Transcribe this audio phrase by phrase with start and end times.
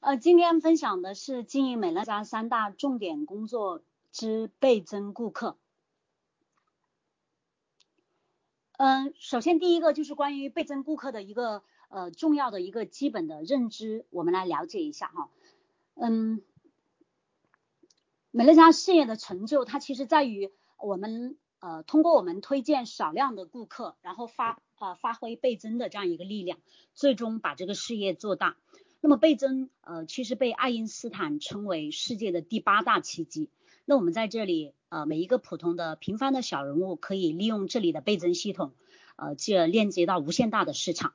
[0.00, 5.56] 呃，今天分享的是经营美乐家三大重点工作之倍增顾客。
[8.76, 15.30] 嗯，首先第一个就是关于倍增顾客的一个呃重要的一个基本的认知，我们来了解一下哈。
[15.94, 16.42] 嗯，
[18.30, 26.58] 美乐家事业的成就，它其实在于我们呃通过我们推荐少量的顾客，然后发啊发挥倍增的这样一个力量，
[26.94, 28.56] 最终把这个事业做大。
[29.00, 33.50] 那么倍增呃其实被爱因斯坦称为世界的第八大奇迹。
[33.84, 38.72] 那我们在这里呃每一个普通的平凡的小人物可以利用这里的倍增系统，
[39.16, 41.12] 呃进而链接到无限大的市场。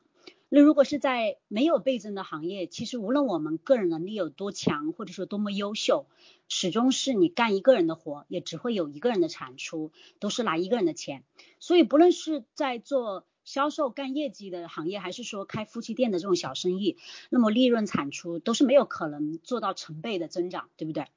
[0.53, 6.07] 那如果是在没有倍增的行业，其实无论我们个人能力有多强，或者说多么优秀，
[6.49, 11.23] 始终是你干一个人的活，也只会有一个人的产出，都是拿一个人的钱。
[11.59, 16.97] 所以不论是在做销售干业绩的行业，还是说开夫妻店的这种小生意，
[17.29, 21.07] 那么利润产出都是没有可能做到成倍的增长，对不对？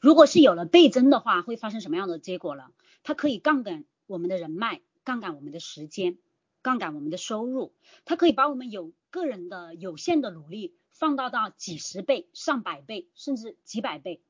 [0.00, 2.70] 如果是有了倍增的话，会发生什么样的结果呢？
[3.02, 6.18] 它可以杠杆我们的人脉，杠杆我们的时间。
[6.62, 7.74] 杠杆我们的收入，
[8.06, 14.22] 它可以把我们有个人的有限的努力放大到几十倍、上百倍，甚至几百倍。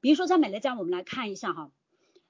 [0.00, 1.72] 比如说在美乐家，我们来看一下哈，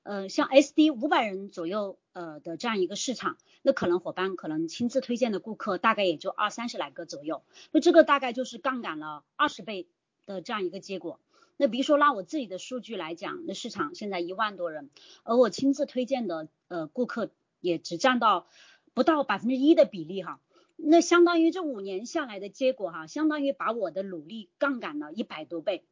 [0.03, 7.43] 呃，像 SD 五百人左右呃的这样一个市场，那可能伙伴可能亲自推荐的顾客大概也就二三十来个左右，
[7.73, 9.87] 那这个大概就是杠杆了二十倍
[10.27, 11.21] 的这样一个结果。
[11.57, 14.91] 那比如说拿我自己的数据来讲，那市场现在一万多人，
[15.25, 18.47] 而我亲自推荐的呃顾客也只占到。
[18.93, 20.41] 不到百分之一的比例哈，
[20.75, 25.85] 那相当于这五年下来的结果哈，相当于把我的努力杠杆了一百多倍。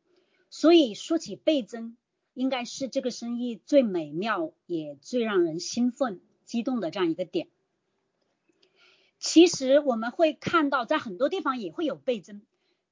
[0.51, 1.97] 所以说起倍增，
[2.39, 7.49] 应该是这个生意最美妙也最让人兴奋激动的这样一个点。
[9.19, 12.43] 其实我们会看到，在很多地方也会有倍增，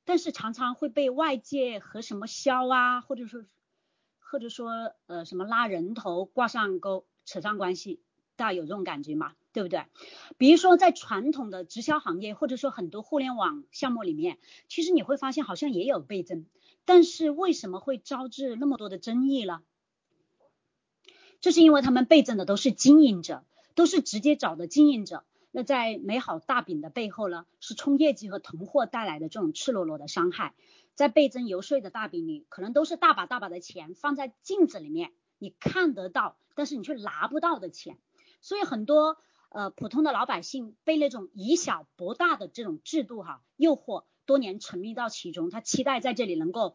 [0.05, 3.45] 但是常常会被外界和什么销啊，或者说
[4.19, 8.01] 或者说呃什么拉人头挂上钩扯上关系，
[8.35, 9.35] 大家有这种感觉吗？
[9.53, 9.85] 对不对？
[10.39, 16.47] 比如说在传统的直销行业，或者说很多互联网项目里面，其实你会发现好像也有倍增，
[16.87, 19.63] 但是为什么会招致那么多的争议呢？
[21.43, 25.25] 就是因为他们倍增的都是经营者，都是直接找的经营者。
[25.51, 30.55] 那在美好大饼的背后呢，是冲业绩和囤货带来的这种赤裸裸的伤害。
[30.95, 37.99] 在倍增游说的大饼里，可能都是大把大把的钱放在镜子里面，你看得到，但是你却拿不到的钱。
[38.41, 39.19] 所以很多。
[39.49, 46.75] 呃，普通的老百姓被那种以小博大的这种制度哈诱惑，多年沉迷到其中，他期待在这里能够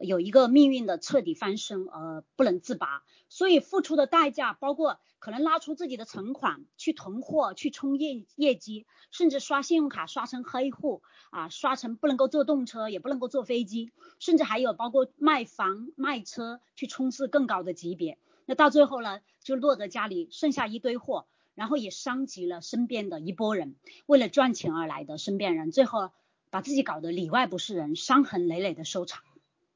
[0.00, 3.02] 有一个命运的彻底翻身，呃，不能自拔。
[3.28, 18.18] 所以付出的代价包括可能拉出自己的存款去囤货、去冲业业绩，甚至刷信用卡刷成黑户啊，刷成不能够坐动车，也不能够坐飞机，甚至还有包括卖房卖车去冲刺更高的级别。
[18.46, 21.26] 那到最后呢，就落得家里剩下一堆货。
[21.56, 26.10] 然后也伤及了身边的一波人，为了赚钱而来的身边人，最后
[26.50, 29.22] 把自己搞得里外不是人，伤痕累累的收场，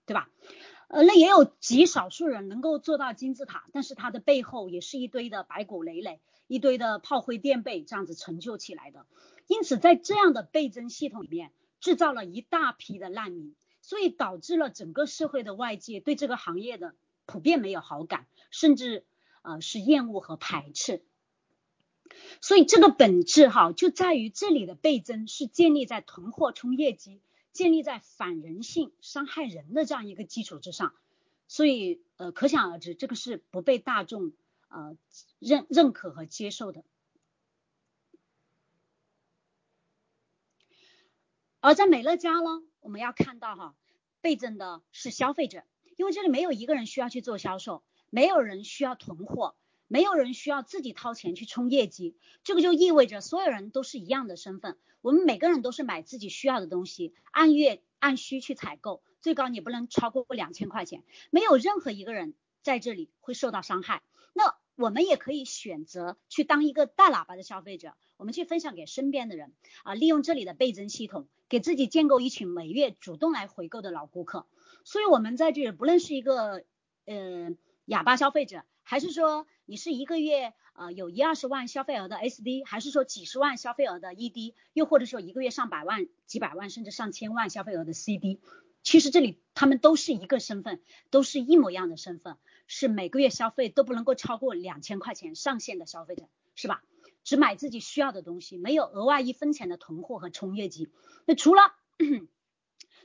[0.06, 0.28] 对吧？
[0.88, 9.06] 呃，那也有极少数人能够做到金字塔，但是他的背后也是一堆的白骨累累，一堆的炮灰垫背这样子成就起来的。
[9.46, 19.04] 因此，在这样的倍增系统里面，制造了一大批的难民，所以导致了整个社会的外界对这个行业的普遍没有好感，甚至
[19.42, 21.02] 呃是厌恶和排斥。
[22.40, 27.20] 所以这个本质哈，就在于这里的倍增是建立在囤货冲业绩，
[27.52, 30.94] 建立在反人性、伤害人的这样一个基础之上。
[31.46, 34.32] 所以呃，可想而知，这个是不被大众
[34.68, 34.96] 呃
[35.38, 36.84] 认认可和接受的。
[41.60, 43.74] 而在美乐家呢，我们要看到哈，
[44.20, 45.64] 倍增的是消费者，
[45.96, 49.54] 因为这里没有一个人需要去做销售，没有人需要囤货。
[49.94, 54.76] 没有人需要自己掏钱去冲业绩，这个就意味着所有人都是一样的身份。
[55.02, 61.04] 我们每个人都是买自己需要的东西，按月按需去采购，最高你不能超过两千块钱。
[61.30, 64.02] 没有任何一个人在这里会受到伤害。
[64.32, 69.52] 那我们也可以选择去当一个大喇叭的消费者，我们去分享给身边的人
[69.84, 74.44] 啊，利用这里的倍增系统，给自己建构一群每月主动来回购的老顾客。
[74.82, 76.64] 所以，我们在这里不论是一个
[77.06, 77.54] 呃
[77.84, 79.46] 哑巴消费者，还是说。
[79.66, 88.42] 你是一个月呃有一二十万消费额的 SD，还是说几十万消费额的 ED，又或者说一个月上百万、几百万甚至上千万消费额的 CD？
[88.82, 92.36] 其实这里他们都是一个身份，都是一模一样的身份，
[92.66, 96.82] 是每个月消费都不能够超过两千块钱上限的消费者，是吧？
[97.22, 100.90] 只买自己需要的东西，没有额外一分钱的囤货和冲业绩。
[101.24, 101.72] 那除了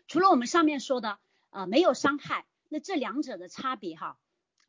[0.09, 1.19] 除了我们上面说的
[1.51, 4.17] 啊没有伤害，那这两者的差别哈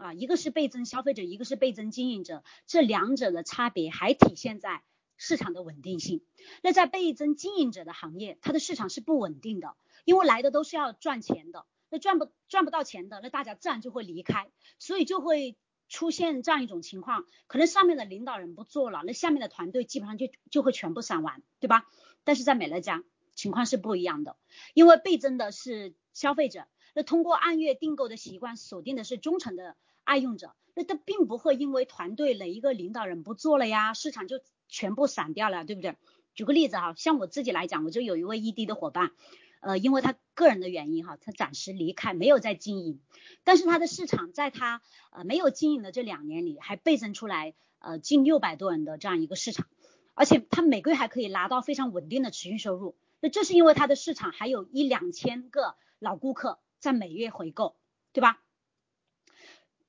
[0.01, 4.83] 啊一个是倍增消费者，一个是倍增经营者，这两者的差别还体现在
[5.17, 6.23] 市场的稳定性。
[6.63, 15.57] 那在倍增经营者的行业，它的市场是不稳定的，因为来的都是要赚钱的，那赚不赚不到钱的，那大家自然就会离开，所以就会。
[15.93, 21.85] 出现这样一种情况，可能上面的领导人不做了，那下面的团队基本上就就会全部散完，对吧？
[22.23, 23.03] 但是在美乐家
[23.35, 24.37] 情况是不一样的，
[24.73, 29.77] 因为倍增的是消费者，那通过按月订购的习惯锁定的是忠诚的
[30.11, 35.95] 爱用者，那他并不会因为团队哪一个领导人不做了呀，市场就全部散掉了，对不对？
[36.35, 39.13] 举个例子哈，像我自己来讲，我就有一位异地的伙伴。
[39.61, 42.99] 呃，因为他个人的原因哈，他暂时离开，没有在经营，
[43.45, 49.69] 但是他的市场在他呃没有经营的这两年里，还倍增出来呃近六百多人的这样一个市场，
[50.15, 57.77] 而且他每个月还可以拿到非常稳定的持续收入，那这是因为他的市场还有一两千个老顾客在每月回购，
[58.13, 58.41] 对吧？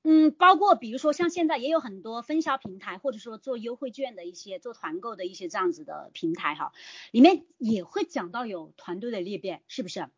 [0.04, 6.72] 嗯，包括比如说像现在也有很多分销平台，或者说做优惠券的一些做团购的一些这样子的平台哈，
[7.12, 10.08] 里面也会讲到有团队的裂变，是不是？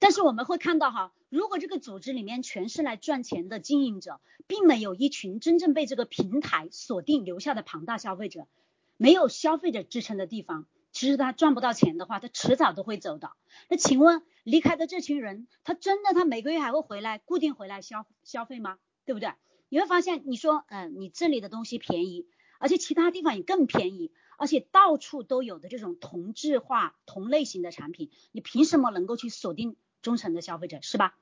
[0.00, 8.48] 但是我们会看到哈，如果这个组织里面全是来赚钱的经营者，并没有一群真正被这个平台锁定留下的庞大消费者，
[8.96, 10.66] 没有消费者支撑的地方。
[10.98, 13.30] 其实他赚不到钱的话，他迟早都会走的。
[13.68, 18.80] 那请问离开的这群人，他真的他每个月还会回来固定回来消消费吗？
[19.04, 19.32] 对不对？
[19.68, 22.26] 你会发现，你说，嗯，你这里的东西便宜，
[22.58, 31.16] 而且其他地方也更便宜，而且到处都有的这种同质化、同类型的产品，你凭什么能够去锁定忠诚的消费者，是吧？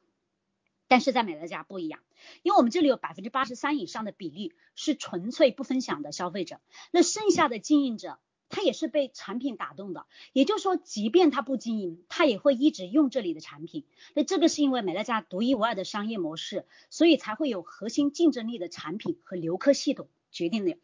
[0.89, 2.01] 但是在美乐家不一样，
[2.43, 6.63] 因为我们这里有百分之八十三以上的比例是纯粹不分享的消费者，
[6.93, 8.19] 那剩下的经营者。
[8.49, 13.85] 他也是被产品打动的，也就是说，即便他不经营，他也会一直用这里的产品。
[14.15, 20.79] 那这个是因为美乐家独一无二的商业模式，所以才会有核心竞争力的产品和留客系统决定的。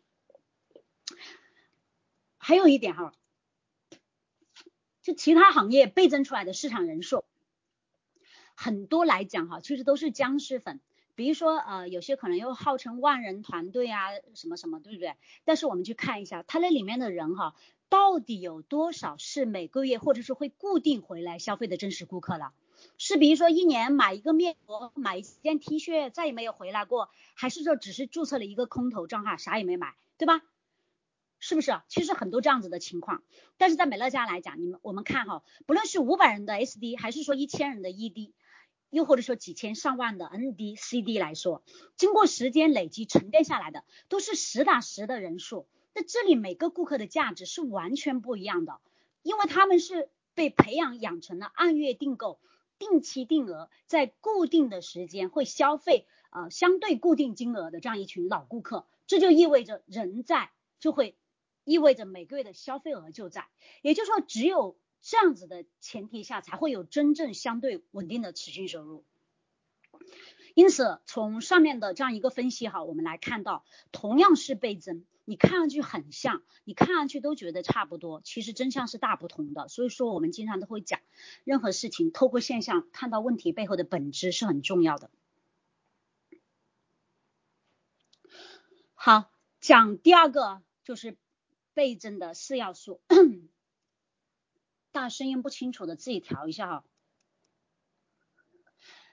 [2.37, 3.15] 还有一点哈，
[5.03, 7.25] 就其他行业倍增出来的市场人数，
[8.57, 10.81] 很多来讲哈，其实都是僵尸粉。
[11.15, 15.15] 比如说，呃，有些可能又号称万人团队啊，什么什么，对不对？
[15.45, 17.55] 但是我们去看一下，它那里面的人哈，
[17.89, 22.53] 到底有多少是每个月或者是会固定回来消费的真实顾客了？
[22.99, 30.41] 是比如说一年买一个面膜，买一件 T 恤，再也没有回来过，还是说只是注册了一个空头账号，啥也没买，对吧？
[31.39, 31.81] 是不是？
[31.89, 33.23] 其实很多这样子的情况，
[33.59, 38.33] 但是在美乐家来讲，你们我们看哈，不论是五百人的 SD，还是说一千人的 ED。
[38.93, 41.63] 又或者说几千上万的 ND、CD 来说，
[41.97, 45.67] 经过时间累积沉淀下来的，都是实打实的人数。
[45.95, 48.81] 那这里每个顾客的价值是完全不一样的，
[49.23, 52.39] 因为他们是被培养养成了按月订购、
[52.79, 58.87] 定期定额，在固定的时间会消费，呃，相对固定金额的这样一群老顾客。
[59.07, 61.17] 这就意味着人在，就会
[61.65, 63.49] 意味着每个月的消费额就在。
[63.81, 69.05] 也就是说，只有这样子的前提下，才会有真正相对稳定的持续收入。
[70.55, 79.69] 因此，从上面的这样一个分析哈，我们来看到，同样是倍增，你看上去很像，你看上去都觉得差不多，其实真相是大不同的。
[79.69, 81.01] 所以说，我们经常都会讲，
[81.45, 85.11] 任何事情透过现象看到问题背后的本质是很重要的。
[88.95, 91.17] 好，讲第二个就是
[91.75, 93.01] 倍增的四要素。
[94.93, 96.85] 大声音不清楚的，自己调一下哈。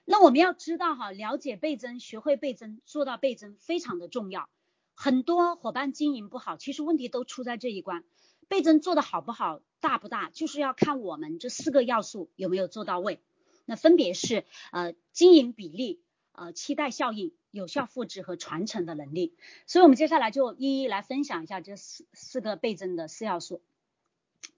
[0.04, 4.48] 那我们要知道哈，了解倍增，学会倍增，做到倍增非常的重要。
[4.94, 8.04] 很多伙伴经营不好，其实问题都出在这一关。
[8.48, 13.20] 倍增做的好不好，大不大，就是要看我们这四个要素有没有做到位。
[13.64, 19.36] 那分别是呃经营比例、呃期待效应、有效复制和传承的能力。
[19.66, 23.62] 所以我们接下来就一一来分享一下这四四个倍增的四要素。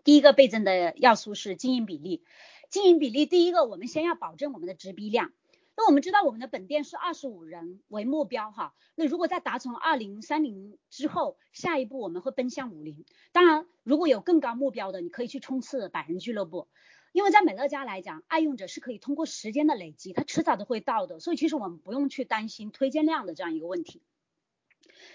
[0.05, 2.23] 第一个倍增的要素是经营比例，
[2.71, 5.33] 经营比例第一个，我们先要保证我们的直逼量。
[5.75, 13.07] 那我们知道我们的本店是二十五人为目标哈，那如果在达成二零三零之后，下一步我们会奔向五零。
[13.33, 16.69] 当然，如果有更高目标的，你可以去冲刺百人俱乐部，
[17.13, 24.03] 因为在美乐家来讲，爱用者是可以通过时间的累积，它迟早都会到的，所以其实我们不用去担心推荐量的这样一个问题。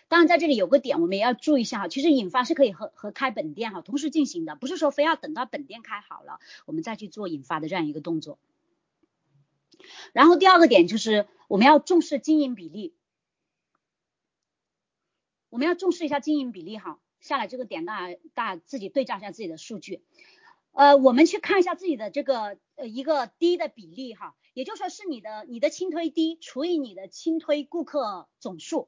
[0.10, 1.88] 当然，在这里有个点，我们也要注意一下哈。
[1.88, 8.40] 其实引发是可以和和开本店哈同时进行的，不是说非要等到本店开好了，我们再去做引发的这样一个动作。
[10.14, 12.96] 然后第二个点就是我们要重视经营比例，
[15.50, 17.00] 我们要重视一下经营比例哈。
[17.20, 20.04] 下来这个点，大家大家自己对照一下自己的数据。
[20.72, 28.88] 呃，我们去看一下自己的这个呃一个低的比例哈，也就说是你的你的轻推低除以你的轻推顾客总数。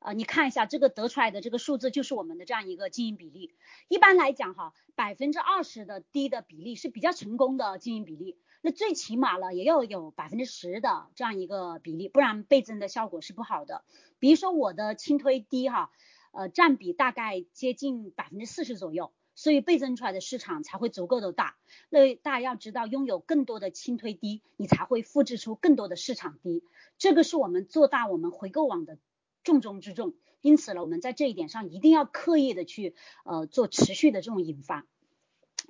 [0.00, 3.52] 呃，你看一下这个得出来的这个数字，就是我们的这样一个经营比例。
[3.86, 8.38] 一般来讲哈，百分之二十的低的比例是比较成功的经营比例。
[8.62, 13.84] 那最起码了也要有百分之十的这样一个比例，不然倍增的效果是不好的。
[14.18, 15.90] 比如说我的轻推低哈，
[16.32, 21.56] 呃，占比大概接近百分之四十左右，所以倍增出来的市场才会足够的大。
[21.90, 26.62] 那大家要知道，拥有更多的轻推低，你才会复制出更多的市场低。
[26.96, 28.96] 这个是我们做大我们回购网的。
[29.42, 32.94] 重中之重，因此呢，我们在这一点上一定要刻意的去
[33.24, 34.86] 呃做持续的这种引发，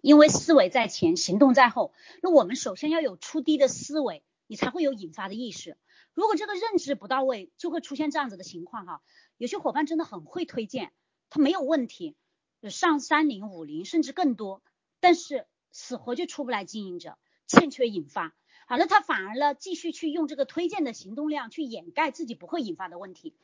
[0.03, 1.93] 因为思维在前，行动在后。
[2.23, 5.77] 那我们首先要有出低的思维，你才会有引发的意识。
[6.13, 9.03] 如果这个认知不到位，就会出现这样子的情况哈。
[9.37, 10.93] 有些伙伴真的很会推荐，
[11.31, 12.17] 他没有问题，
[12.69, 14.63] 上三零五零甚至更多，
[14.99, 18.35] 但是死活就出不来经营者，欠缺引发。
[18.71, 23.35] 好了，他反而呢继续去用这个推荐的行动量去掩盖自己不会引发的问题。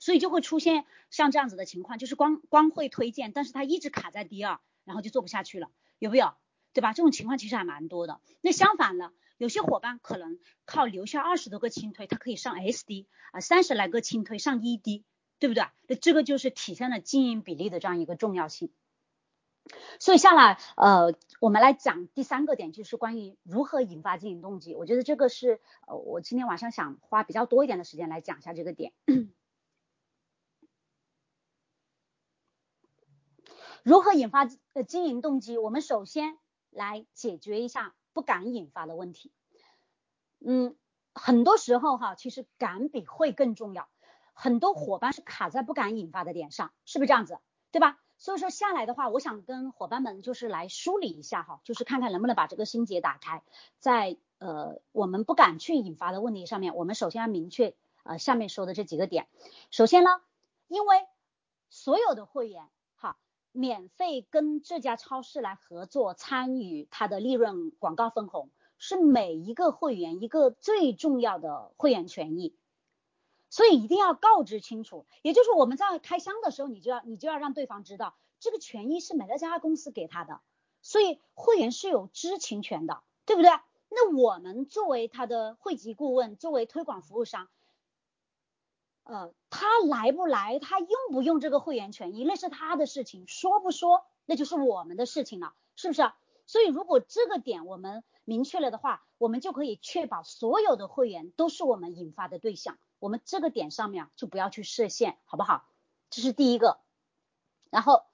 [0.00, 5.70] 所以就会出现像这样子的情况，就是光光会推荐，但是他一直卡在第二，然后就做不下去了，
[6.00, 6.34] 有没有？
[6.72, 6.92] 对吧？
[6.94, 8.20] 这种情况其实还蛮多的。
[8.40, 15.04] 那相反呢，有些伙伴可能靠留下二十多个轻推，他可以上 SD 啊，三十来个轻推上 ED，
[15.38, 15.64] 对不对？
[15.86, 18.72] 那这个就是体现了经营比例的这样一个重要性。
[19.98, 24.74] 所以下来，呃，我们来讲第三个点，就是关于如何引发经营动机。
[24.74, 28.92] 我觉得这个是呃，我今天晚上想花比较多一点的时间来讲一下这个点。
[33.84, 35.58] 如何引发经营动机？
[35.58, 36.38] 我们首先
[36.70, 39.32] 来解决一下不敢引发的问题。
[40.38, 40.76] 嗯，
[41.14, 43.88] 很多时候哈，其实敢比会更重要。
[44.34, 47.38] 很多伙伴是卡在不敢引发的点上，是不是这样子？
[47.70, 47.98] 对吧？
[48.22, 53.42] 所以说下来的话，我想跟伙伴们就是来梳理一下哈，就是看看能不能把这个心结打开。
[53.80, 57.74] 在呃我们不敢去引发的问题上面，我们首先要明确
[58.04, 59.26] 呃下面说的这几个点。
[59.72, 60.20] 首先呢，
[60.68, 61.04] 因为
[61.68, 63.18] 所有的会员哈。
[63.50, 72.54] 免费跟这家超市来合作，参与它的利润广告分红，是每一个会员一个最重要的会员权益，
[73.52, 75.04] 所以一定要告知清楚。
[75.20, 80.40] 也就是我们在开箱的时候，你就要你就要让对方知道，这个权益是美乐家公司给他的，
[80.80, 83.50] 所以会员是有知情权的，对不对？
[83.90, 87.50] 那我们作为他的会籍顾问，作为推广服务商。
[89.04, 96.10] 呃，他来不来，他用不用这个会员权益，那是他的事情；说不说，那就是我们的事情了，是不是？
[96.46, 102.78] 所以如果这个点我们明确了的话，我们就可以确保所有的会员都是我们引发的对象。
[103.02, 105.64] 我们这个点上面就不要去设限，好不好？
[106.08, 106.78] 这是第一个。
[107.68, 108.04] 然后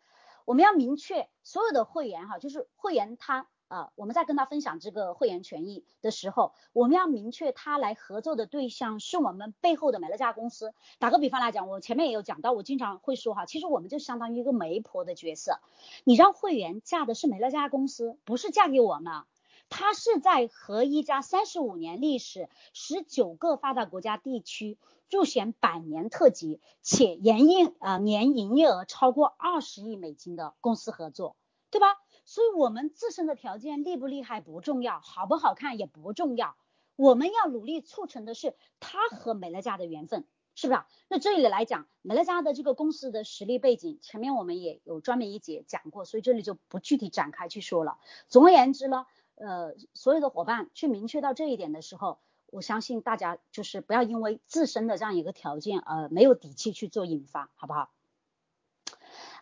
[0.46, 3.46] 我们要明确所有的会员哈，就是会员他。
[3.68, 10.72] 啊，我们在跟他分享这个会员权益的时候，我们要明确他来合作的对象是我们背后的美乐家公司。
[10.98, 15.60] 打个比方来讲，我前面也有讲到，我经常会说哈，其实我们就相当于一个媒婆的角色。
[16.04, 19.24] 你让会员嫁的是美乐家公司，不是嫁给我们。
[19.70, 24.78] 他是在和一家三十五年历史、十九个发达国家地区
[25.10, 31.36] 入选百年特级，且年营啊年营业额超过二十亿美金的公司合作，
[31.70, 31.96] 对吧？
[32.24, 36.56] 所以，我们自身的条件厉不厉害不重要，好不好看也不重要。
[36.94, 40.80] 我们要努力促成的是他和美乐家的缘分，是不是？
[41.08, 47.96] 那这里来讲，美乐家的这个公司的实力背景，前面我们也有专门一节讲过，所以这里就不具体展开去说了。
[48.28, 49.06] 总而言之呢，
[49.38, 52.18] 呃，所有的伙伴去明确到这一点的时候，
[52.50, 57.90] 我相信大家就是不要因为自身的这样一个条件，呃，没有底气去做引发，好不好？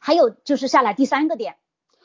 [0.00, 1.56] 还有就是下来第三个点。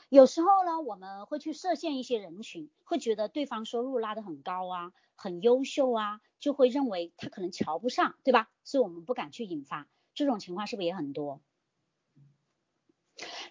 [0.10, 8.50] 有时候呢，我们会去设限一些人群，会觉得对方收入拉得很高啊，很优秀啊，就会认为他可能瞧不上，对吧？
[8.63, 11.39] 所以我们不敢去引发这种情况，是不是也很多？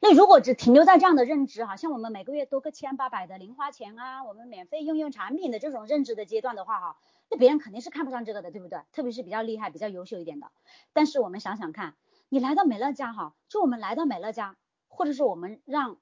[0.00, 6.96] 那如果只停留在这样的认知，哈，像我们每个月多个千八百的零花钱啊，我们免费用用产品的这种认知的阶段的话，哈，
[7.30, 8.80] 那别人肯定是看不上这个的，对不对？
[8.92, 10.50] 特别是比较厉害、比较优秀一点的。
[10.92, 11.96] 但是我们想想看，
[12.28, 14.56] 你来到美乐家，哈，就我们来到美乐家，
[14.88, 15.98] 或者是我们让。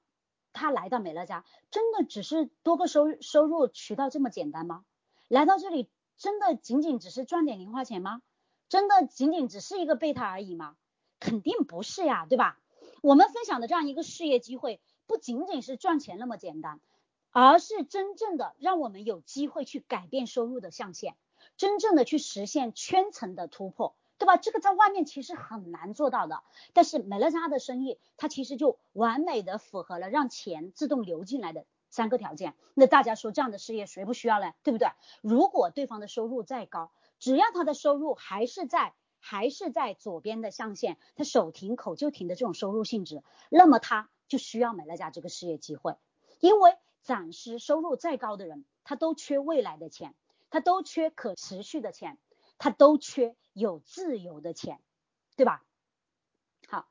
[0.51, 4.83] 他来到美乐家，真的只是多个收收入渠道这么简单吗？
[5.27, 8.23] 来到这里，真的仅仅只是赚点零花钱吗？
[8.67, 10.75] 真的仅仅只是一个备胎而已吗？
[11.19, 12.57] 肯定不是呀，对吧？
[13.01, 16.79] 我们分享的这样一个事业机会，不仅仅是赚钱那么简单，
[17.31, 21.15] 而是真正的让我们有机会去改变收入的象限，
[21.57, 23.95] 真正的去实现圈层的突破。
[24.17, 24.35] 对吧？
[24.35, 32.53] 这个在外面其实很难做到的，但是美乐家的生意，它其实就完美的符合了让钱自动流进来的三个条件。
[32.73, 34.55] 那大家说这样的事业谁不需要嘞？
[34.61, 34.89] 对不对？
[35.21, 45.95] 如果对方的收入再高，只要他的收入还是在还是在左边的象限，他手停口就停的这种收入性质，那么他就需要美乐家这个事业机会。
[46.39, 50.15] 因为暂时收入再高的人，他都缺未来的钱，
[50.49, 52.17] 他都缺可持续的钱，
[52.57, 54.81] 他都缺有自由的钱，
[55.35, 55.63] 对吧？
[56.67, 56.87] 好。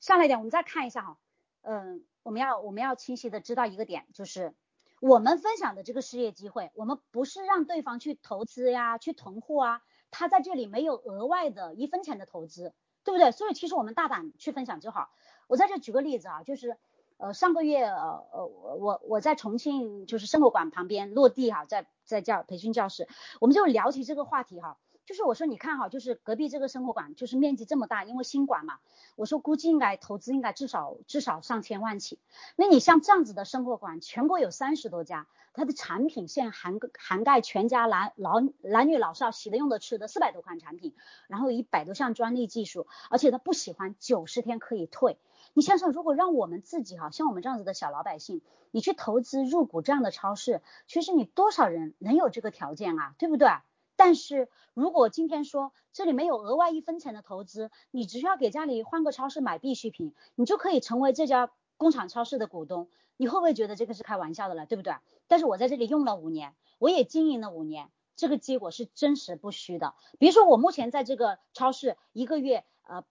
[0.00, 1.18] 下来一点，我们再看一下哈，
[1.60, 4.52] 嗯，我们要我们要清晰的知道一个点，就是
[5.02, 9.82] 我们分享的这个事业机会，我们不是让对方去投资呀，去囤货啊，
[10.12, 13.32] 他在这里没有额外的一分钱的投资，对不对？
[13.32, 15.10] 所以其实我们大胆去分享就好。
[15.48, 16.76] 我在这举个例子啊，就是
[17.16, 23.08] 呃上个月呃呃我我在重庆就是生活馆旁边落地哈，在在教培训教室，
[23.40, 24.78] 我们就聊起这个话题哈。
[25.12, 28.78] 就是我说你看哈，就是隔壁这个生活馆，就是面积这么大，因为新馆嘛，
[29.14, 32.18] 我说估计应该投资应该至少至少上千万起。
[32.56, 40.94] 那你像这样子的生活馆，全国有三十多家，它的产品线涵涵盖全家男老男女老少洗的用的吃的四百多款产品，
[41.26, 45.18] 然后一百多项专利技术，而且他不喜欢九十天可以退。
[45.52, 48.40] 你想想，如果让我们自己哈，像我们这样子的小老百姓，
[48.70, 53.50] 你去投资入股这样的超市，其实你多少人能有这个条件啊，对不对？
[53.96, 64.94] 但是如果今天说这里没有额外一分钱的投资，你只需要给家里换个超市买必需品，你就可以成为这家工厂超市的股东，你会不会觉得这个是开玩笑的了，对不对？
[65.28, 69.94] 但是我在这里用了五年，我也经营了五年，这个结果是真实不虚的。
[70.18, 73.04] 比如说我目前在这个超市一个月呃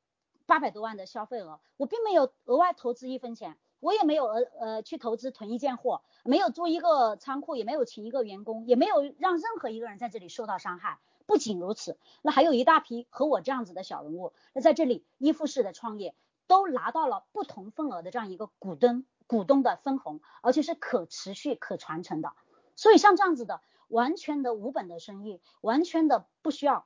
[0.45, 3.57] 八百多万的消费额，我并没有额外投资一分钱。
[3.81, 10.99] 我也没有呃呃去投资囤一件货，没有租一个仓库，也没有请一个员工，也没有让任何一个人在这里受到伤害。
[11.25, 16.13] 不仅如此，那还有一大批和我这样子的小人物，那在这里依附式的创业，
[16.47, 22.33] 都拿到了不同份额的这样一个股东股东的分红，而且是可持续可传承的。
[22.75, 26.85] 所以像这样子的完全的无本的生意，完全的不需要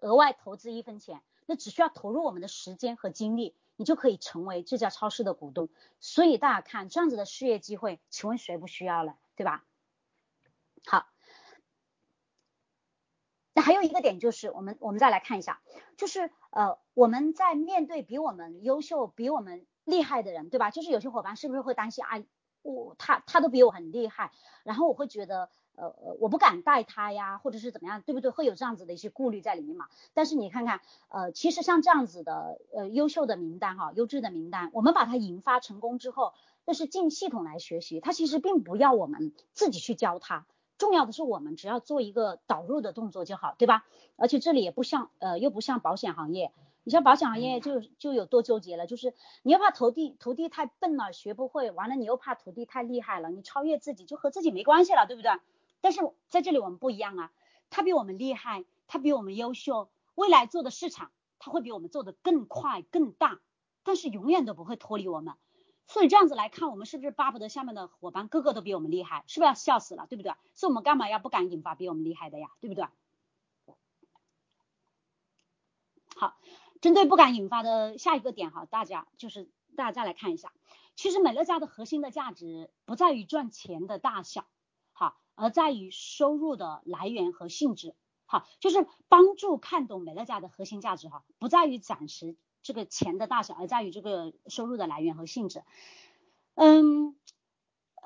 [0.00, 3.54] 额外投资一分钱，那只需要投入我们的时间和精力。
[3.80, 9.64] 你就可以成为这家超市的股东，所以大家看这样子的事业机会，请问谁不需要了，对吧？
[10.84, 11.06] 好，
[13.54, 15.62] 那还有一个点就是，我们我们再来看一下，
[15.96, 20.70] 就是呃我们在面对比我们优秀、比我们厉害的人，对吧？
[20.70, 22.22] 就是有些伙伴是不是会担心啊，
[22.62, 24.32] 我他他都比我很厉害，
[24.64, 25.48] 然后我会觉得。
[25.76, 28.30] 呃呃，我不敢带他呀，或者是怎么样，对不对？
[28.30, 29.86] 会有这样子的一些顾虑在里面嘛？
[30.12, 36.34] 但是你看看，呃，其实像这样子的呃优秀的名单哈，优质的名单，我们把它引发成功之后，
[36.66, 40.44] 那是进系统来学习，它其实并不要我们自己去教他，
[40.76, 43.86] 重要的是我们只要做一个导入的动作就好，对吧？
[44.16, 55.30] 而且这里也不像呃又不像保险行业，你像保险行业就就有多纠结了，就是你又怕徒弟徒弟太笨了学不会，完了你又怕徒弟太厉害了，你超越自己就和自己没关系了，对不对？
[55.80, 57.32] 但是在这里我们不一样啊，
[57.68, 63.40] 他比我们厉害，他比我们优秀，未来做的市场他会比我们做的更快更大，
[63.82, 65.34] 但是永远都不会脱离我们。
[65.86, 69.24] 所以这样子来看，我们是不是巴不得下面的伙伴个个都比我们厉害？
[69.26, 70.32] 是不是要笑死了，对不对？
[70.54, 72.84] 所以我们干嘛要不敢引发比我们厉害的呀，对不对？
[76.16, 76.36] 好，
[76.80, 80.52] 针对不敢引发的下一个点哈，大家就是大家再来看一下，
[80.96, 84.46] 其实美乐家的核心的价值不在于赚钱的大小。
[85.36, 87.94] 而在于收入的来源和性质，
[88.26, 95.62] 好，就是帮助看懂美乐家的核心价值哈，不在于暂时这个钱的大小，而在于这个收入的来源和性质。
[96.56, 97.16] 嗯，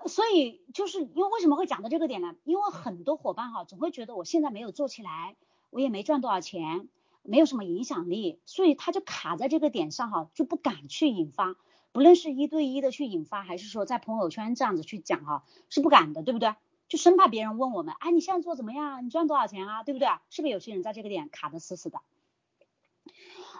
[0.06, 2.37] 所以就是因为为什么会讲到这个点呢？
[2.44, 5.34] 因为很多伙伴哈总会觉得我现在没有做起来，
[5.70, 6.88] 我也没赚多少钱，
[7.24, 11.56] 没有什么影响力，所以他就卡在这个点上哈，就不敢去引发，
[11.90, 16.54] 不论是一对一的去引发，还是说在朋友圈这样子去讲哈，是不敢的，对不对？
[16.87, 19.04] 就生怕别人问我们，哎，你现在做怎么样？
[19.04, 19.82] 你赚多少钱啊？
[19.82, 20.06] 对不对？
[20.28, 21.98] 是不是有些人在这个点卡的死死的？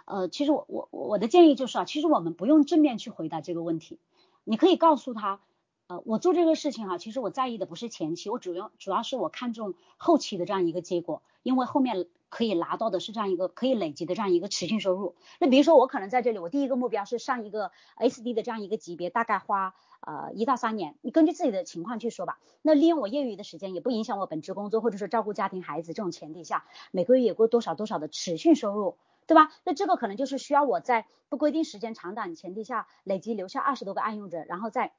[0.05, 3.97] 呃，其实我我我的建议就是啊，其实我们不用正面去回答这个问题，
[4.43, 5.41] 你可以告诉他，
[5.87, 15.15] 呃，我做这个事情哈，其实我在意的不是前期，我主要主要是我看重后期的这样一个结果，因为后面可以拿到的是这样一个可以累积的这样一个持续收入。
[15.39, 19.73] 那比如说我可能在这里，我第一个目标是上一个 SD 的这样一个级别，大概花。
[20.01, 22.37] 呃，一到三年，你根据自己的情况去说吧。
[22.61, 29.51] 那利用我业余的时间，也不影响我本职工作，或者说照顾家庭孩子这种前提下，每个月有过多少多少的持续收入，对吧？
[29.63, 34.93] 那这个可能就是需要我在不规定时间长短前提下，累积留下二十多个爱用者，然后再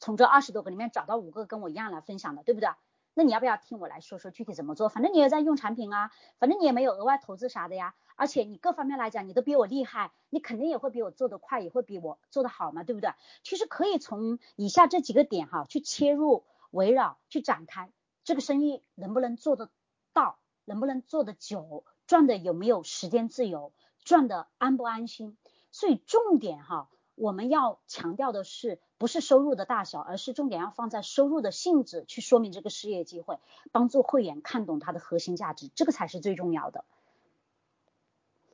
[0.00, 2.70] 从这二十多个里面找到五个跟我一样来分享的，对不对？
[3.18, 4.88] 那你要不要听我来说说具体怎么做？
[4.88, 13.10] 反正你也在用产品啊，反正你也没有额外投资啥的呀，而且你各方面来讲你都比我厉害，你肯定也会比我做得快，也会比我做得好嘛，对不对？
[13.42, 17.90] 其实可以从以下这几个点哈去切入，围绕去展开，
[18.22, 19.68] 这个生意能不能做得
[20.12, 23.72] 到，能不能做得久，赚的有没有时间自由，
[24.04, 25.36] 赚的安不安心？
[25.72, 26.88] 所以重点哈。
[27.18, 33.38] 我们要强调的是，不是收入的大小，而是重点要放在收入的性质去说明这个事业机会，
[33.72, 36.84] 帮助会员看懂它的核心价值，这个才是最重要的。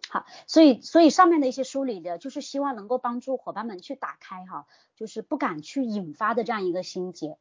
[0.09, 7.37] 好，所以所以上面的一些梳理的，就是希望能够帮助伙伴们去打开哈，就是不敢去引发的这样一个心结，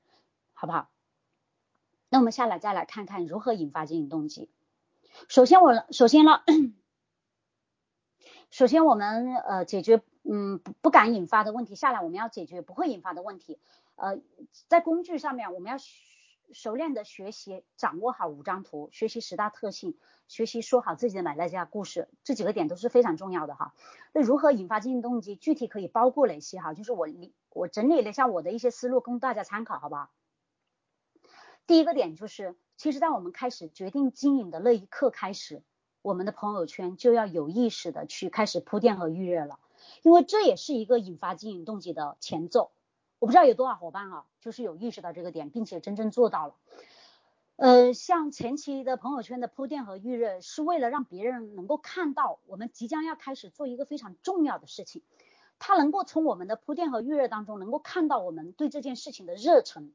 [0.54, 0.90] 好不好？
[2.10, 4.50] 那我们下来再来看看如何引发经营动机。
[5.28, 6.42] 首先我首先呢，
[8.54, 10.04] 首先我们呃解决。
[10.26, 13.60] 嗯，不不敢引发的问题下来，我们要解决不会引发的问题。
[13.96, 14.20] 呃，
[14.70, 15.78] 在工具上面，我们要
[16.54, 23.74] 熟练的学习，掌握好五张图，学习十大特性，学习说好自己的买卖家故事，这几个点都是非常重要的哈。
[24.14, 25.36] 那如何引发经营动机？
[25.36, 26.74] 具体可以包括哪些哈？
[26.74, 30.10] 就是我理我整理了一下我的一些思路，供大家参考，好不好？
[31.68, 35.64] 第一个点就是，其实在我们开始决定经营的那一刻开始，
[36.04, 39.58] 我们的朋友圈就要有意识的去开始铺垫和预热了。
[40.04, 42.72] 因为这也是一个引发经营动机的前奏，
[43.20, 46.56] 我不知道有多少伙伴啊，就是有意识到这个点，并且真正做到了。
[47.56, 55.02] 呃，像前期的朋友圈的铺垫和预热，是为了让别人能够看到我们即将要开始做一个非常重要的事情，
[55.60, 59.94] 他能够从我们的铺垫和预热当中，能够看到我们对这件事情的热忱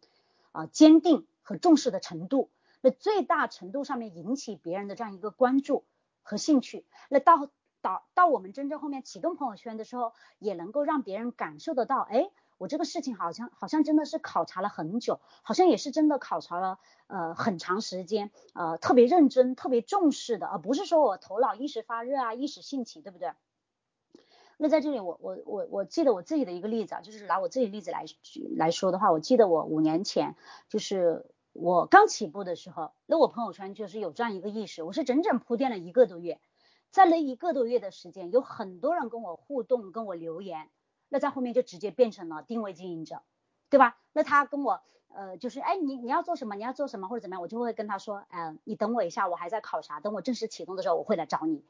[0.53, 2.49] 啊、坚定和重视的程度，
[2.81, 5.85] 那最大程度上面引起别人的这样一个关注
[6.29, 7.49] 和兴趣，那到。
[7.81, 23.33] 到到我们真正后面启动朋友圈的时候，也能够让别人感受得到，哎，我这个事情好像好像真的是考察了很久，好像也是真的考察了呃很长时间，呃特别认真、特别重视的，而不是说我头脑一时发热啊、一时兴起，对不对？
[24.57, 28.07] 那在这里，我我我我记得我自己的一个例子啊，就是拿我自己例子来
[28.57, 30.35] 来说的话，我记得我五年前
[30.69, 36.41] 就是我刚起步的时候，那我朋友圈就是有这样一个意识，我是整整铺垫了一个多月。
[36.91, 40.71] 在那一个多月的时间，有很多人跟我互动，跟我留言，
[41.11, 43.21] 那在后面就直接变成了定位经营者，
[43.69, 43.99] 对吧？
[44.13, 46.55] 那他跟我，呃，就是哎，你你要做什么？
[46.55, 47.43] 你要做什么或者怎么样？
[47.43, 51.63] 我就会跟他说，嗯，你等我一下，我还在考察，等我正式启动的时候，我会来找你，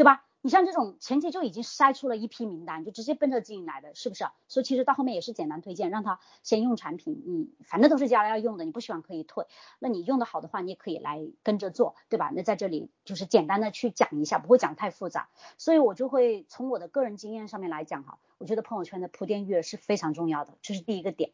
[0.00, 0.24] 对吧？
[0.40, 4.24] 你像这种前期就已经筛出了一批名单，就直接奔着经营来的，是不是？
[4.48, 9.44] 所以其实到后面也是简单推荐，让他先用产品，你反正都是将来要用的，你不喜欢可以退。
[9.78, 12.32] 那你用的好的话，你也可以来跟着做，对吧？
[12.34, 15.28] 那在这里就是简单的去讲一下，不会讲太复杂。
[15.58, 21.32] 所以我就会从我的个人经验上面来讲哈，我觉得朋友圈的铺垫预热是非常重要的，这是第一个点。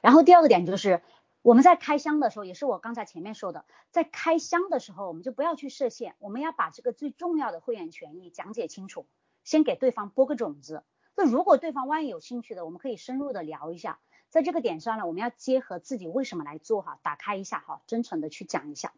[0.00, 1.00] 然后第二个点就是。
[1.42, 9.06] 我们在开箱的时候，也是我刚才前面说的，在开箱的时候，我们就不要去设限，我们要把这个最重要的会员权益讲解清楚，
[9.42, 10.84] 先给对方播个种子。
[11.16, 13.98] 那如果对方万一有兴趣的，我们可以深入的聊一下。
[14.28, 18.92] 在这个点上呢，我们要结合自己为什么来做哈，打开一下哈，真诚的去讲一下。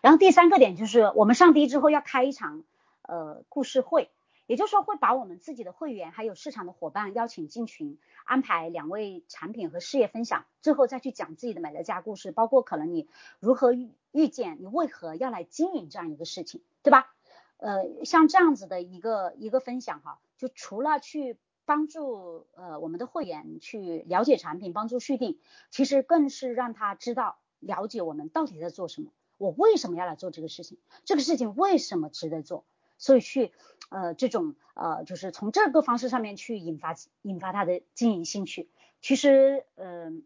[0.00, 2.62] 然后第三个点就是，我们上低之后要开一场
[3.02, 4.10] 呃故事会。
[4.46, 13.08] 也就是说，会把我们自己的会员还有市场的伙伴邀请进群，安排两位产品和事业分享，最后再去讲自己的美乐家故事，包括可能你
[13.40, 17.14] 如何遇见，你为何要来经营这样一个事情，对吧？
[17.56, 25.38] 呃，像这样子的一个一个分享哈，就除了去帮助呃我们的会员去了解产品，帮助续订，
[25.70, 30.76] 其实更是让他知道了解我们到底在做什么，我为什么要来做这个事情，
[31.06, 32.64] 这个事情为什么值得做。
[32.98, 33.52] 所以去
[33.90, 38.68] 呃这种呃就是从这个方式上面去引发引发他的经营兴趣。
[39.00, 40.24] 其实嗯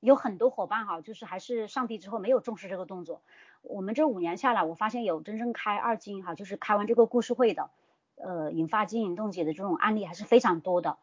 [0.00, 3.22] 有很多伙伴哈，就是还是上帝之后没有重视这个动作。
[3.62, 7.70] 我们这五年下来，我发现有真正开二金哈，就是开完这个故事会的，
[8.14, 10.98] 呃引发经营冻结的这种案例还是非常多的，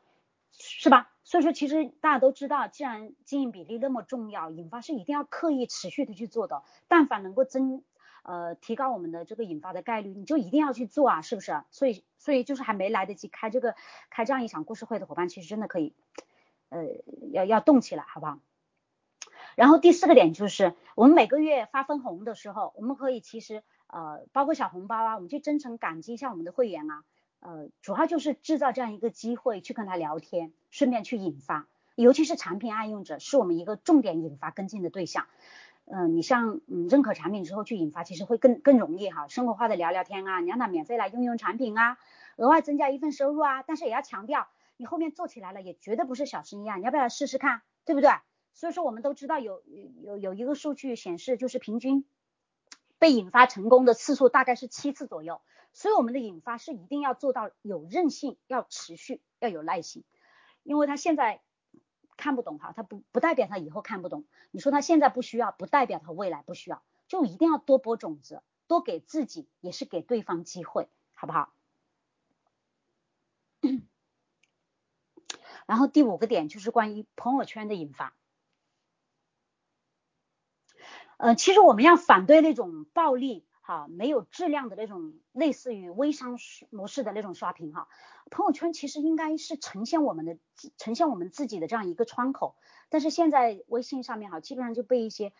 [0.53, 1.11] 是吧？
[1.25, 6.63] 所以说其实大家都知道，既然经营比例那么重要，引发是一定要刻意持续的去做的。
[6.87, 7.83] 但凡能够增
[8.27, 11.61] 呃，提高我们的这个引发的概率，你就一定要去做啊，是不是？
[11.69, 13.75] 所以，所以就是还没来得及开这个
[14.09, 15.93] 开这样一场故事会的伙伴，其实真的可以，
[16.69, 16.87] 呃，
[17.31, 18.39] 要要动起来，好不好？
[19.55, 27.03] 然后第四个点就是，我们每个月发分红的时候，我们可以其实呃，包括小红包啊，我们去真诚感激一下我们的会员啊，
[27.41, 35.27] 呃，主要就是制造这样一个机会去跟他聊天，顺便去引发，尤其是产品爱用者，是我们一个重点引发跟进的对象。
[35.85, 41.97] 嗯，你像嗯认可产品之后去引发，其实会更更容易哈，生活化的聊聊天啊，你让他免费来用用产品啊，
[42.37, 48.09] 额外增加一份收入啊，但是也要强调，你后面做起来了也绝对不是小生意啊，你要不要试试看，对不对？
[48.53, 49.61] 所以说我们都知道有
[50.01, 52.05] 有有一个数据显示，就是平均
[52.97, 55.41] 被引发成功的次数大概是七次左右。
[55.73, 60.05] 所以我们的引发是一定要做到有韧性，要持续，要有耐心。
[60.63, 61.41] 因为他现在
[62.17, 64.25] 看不懂哈，他不不代表他以后看不懂。
[64.51, 66.83] 你说他现在不需要，不代表他未来不需要。
[67.07, 71.53] 就一定要多播种子，多给自己，也是给对方机会，好不好？
[75.67, 78.15] 然后第五个点就是关于朋友圈的引发。
[81.17, 83.45] 呃，其实我们要反对那种暴力。
[83.65, 86.37] 哈，没有质量的那种类似于微商
[86.69, 87.87] 模式的那种刷屏哈，
[88.29, 90.37] 朋友圈其实应该是呈现我们的
[90.77, 92.55] 呈现我们自己的这样一个窗口，
[92.89, 95.33] 但是现在微信上面哈，基本上就被一些。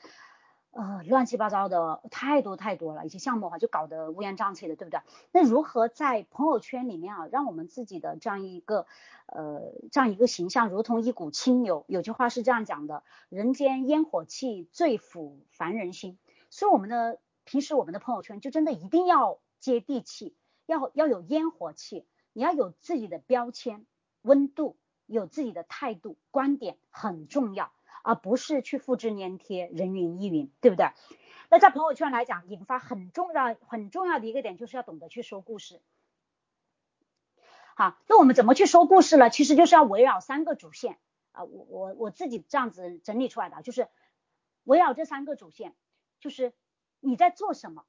[0.78, 5.00] 呃，乱七八糟的太多太多了，一些项目哈就搞得乌烟瘴气的，对不对？
[5.32, 8.86] 那如何在朋友圈里面啊，让我们自己的这样一个
[9.28, 11.86] 呃这样一个形象，如同一股清流？
[11.88, 16.18] 有句话是这样讲的：人间烟火气，最抚凡人心。
[16.50, 23.86] 所以我们的平时我们的朋友圈就真的一定要接地气，要要有烟火气，你要有自己的标签、
[24.22, 27.72] 温度，有自己的态度、观点很重要。
[28.08, 30.92] 而不是去复制粘贴人云亦云，对不对？
[31.50, 35.82] 那在朋友圈来讲，引发很重要很重要的一个点，就是要懂得去说故事。
[37.76, 39.32] 好，那我们怎么去说故事呢？
[39.32, 41.00] 其实就是要围绕三个主线
[41.32, 43.88] 啊，我我我自己这样子整理出来的，就是
[44.66, 45.74] 围绕这三个主线，
[46.20, 46.54] 就是
[47.00, 47.86] 你在做什么。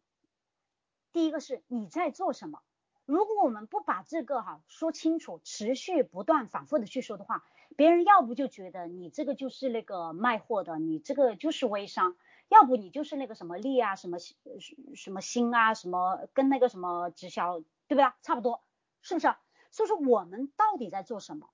[1.13, 2.61] 第一个是你在做什么。
[3.07, 7.45] 如果我们不把这个哈说清楚，持续不断反复的去说的话，
[7.77, 12.17] 别人要不就觉得你这个就是那个卖货的，你这个就是微商，
[12.49, 18.13] 要不你就是那个什么利啊，什么什么新啊，什么跟那个什么直销，对不对？
[18.23, 18.63] 差不多，
[19.03, 19.33] 是不是？
[19.71, 21.49] 所以说我们到底在做什么？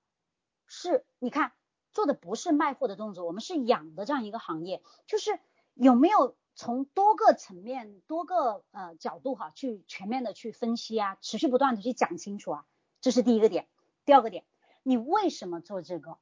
[0.67, 1.53] 是，你看
[1.93, 5.38] 做的不是卖货的动作，我们是养的这样一个行业，就是
[5.75, 6.35] 有没有？
[6.55, 12.67] 从多个层面、多个呃角度哈，去全面的去分析啊，持续不断的去讲清楚啊，
[13.01, 13.69] 这是第一个点。
[14.05, 14.45] 第二个点，
[14.83, 16.19] 你为什么做这个？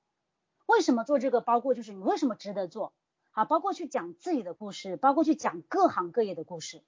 [0.66, 1.40] 为什么做这个？
[1.40, 2.92] 包括就是你为什么值得做？
[3.32, 6.82] 啊，包括去讲自己的故事，包括去讲各行各业的故事，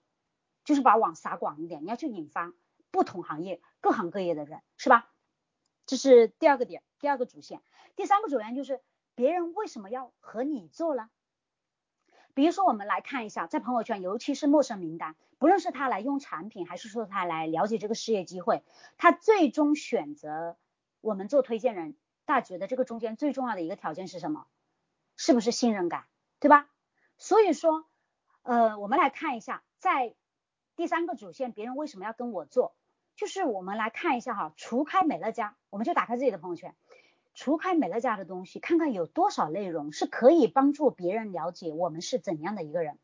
[0.65, 2.53] 就是把网撒广一点，你要去引发
[2.91, 5.11] 不同行业、各行各业的人，是吧？
[5.87, 7.63] 这是第二个点，第二个主线。
[7.97, 8.81] 第三个主线就是
[9.15, 11.11] 别人为什么要和你做呢？
[12.35, 18.63] 比如说，我们来看一下，在朋友圈，尤其是陌生名单，不论是他来用产品，还是说他来了解这个事业机会，
[18.97, 20.57] 他最终选择
[21.01, 24.47] 我们做推荐人，大家觉得这个中间最重要的一个条件是什么？
[25.17, 26.07] 是不是信任感，
[26.41, 26.71] 对吧？
[27.19, 27.85] 所以说，
[28.43, 30.15] 呃，我们来看一下，在
[30.75, 32.75] 第三个主线，别人为什么要跟我做？
[33.15, 36.75] 就是我们来看一下哈，除开美乐家，我们就打开自己的朋友圈。
[37.35, 42.99] 除开美乐家的东西，看看有多少内容是可以帮助别人了解我们是怎样的一个人。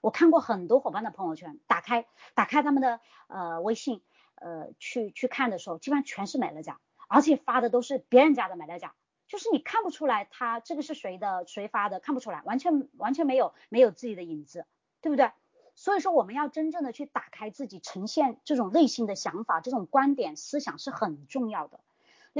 [0.00, 4.02] 我看过很多伙伴的朋友圈，打开打开他们的呃微信，
[4.36, 8.94] 呃去去看的时候，基本上全是美乐家，而且发的都是别人家的美乐家，
[9.26, 14.66] 就是你看不出来他这个是谁的，谁发的，看不出来，完全完全没有没有自己的影子，
[15.00, 15.30] 对不对？
[15.74, 21.78] 所以说我们要真正的去打开自己，呈现这种内心的想法，这种观点思想是很重要的。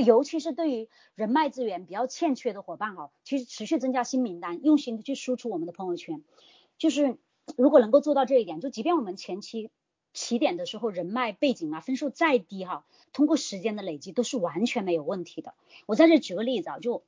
[0.02, 6.22] 尤其是对于人脉资源比较欠缺的伙伴哈，其实持续增加新名单，用心的去输出我们的朋友圈，
[6.78, 7.18] 就是
[7.56, 9.70] 如果能够做到这一点，就即便我们前期
[10.12, 15.54] 起点的时候人脉背景啊分数再低哈，通过时间的累积都是完全没有问题的。
[15.86, 17.02] 我在这举个例子啊，就。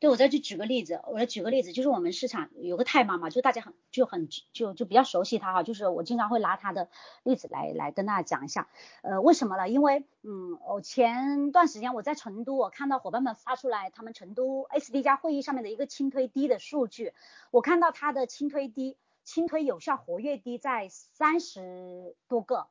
[0.00, 6.88] 对，我再去举个例子，我来举个例子，就是我们市场有个泰妈妈，就大家很就很就就比较熟悉她哈，就是我经常会拿她的
[7.24, 8.68] 例子来来跟大家讲一下，
[9.02, 9.68] 呃，为什么呢？
[9.68, 17.12] 因为嗯，我前段时间我在成都，我看到伙伴们发出来他们成都 S D 加会议上面的一个轻推低的数据，
[17.50, 22.68] 我看到他的轻推低，轻推有效活跃低在三十多个，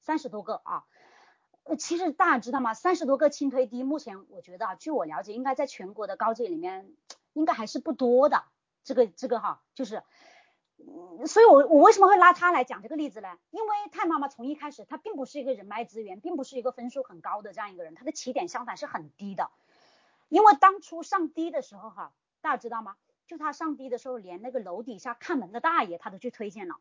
[0.00, 0.84] 三十多个啊。
[1.74, 2.74] 其实大家知道吗？
[2.74, 6.92] 三十多个轻推低，目前我觉得啊，据我了解，应该在全国的高阶里面，
[7.32, 8.44] 应该还是不多的。
[8.84, 10.04] 这个这个哈，就是，
[11.26, 13.36] 所以我我为什么会拉他来讲这个例子呢？
[13.50, 19.50] 因为太妈妈从一开始，她并不是一个人脉资源，并不是一个分数很高的这样一个人，她的起点相反是很低的。
[20.28, 22.94] 因为当初上低的时候哈，大家知道吗？
[23.26, 26.76] 就他上低的时候，连那个楼底下看门的大爷他都去推荐了。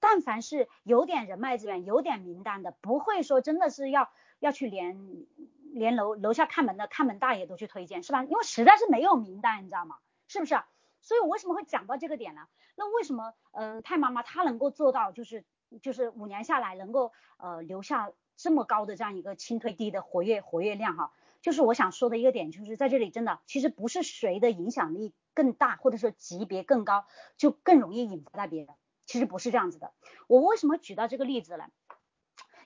[0.00, 4.10] 但凡是有点人脉资源、有点名单的，不会说真的是要。
[4.40, 5.26] 要去连
[5.72, 8.24] 连楼楼下看门的看门大爷都去推荐是吧？
[8.24, 9.98] 因为实在是没有名单，你知道吗？
[10.26, 10.60] 是不是？
[11.00, 12.48] 所以我为什么会讲到这个点呢？
[12.76, 15.44] 那为什么嗯太妈妈她能够做到就是
[15.80, 27.04] 就是五年下来能够呃留下这么高的这样一个轻推低的活跃活跃量哈，就是我想说的一个点，就是在这里真的其实不是谁的影响力更大，或者说级别更高
[27.36, 28.74] 就更容易引发到别人，
[29.04, 29.92] 其实不是这样子的。
[30.26, 31.64] 我为什么举到这个例子呢？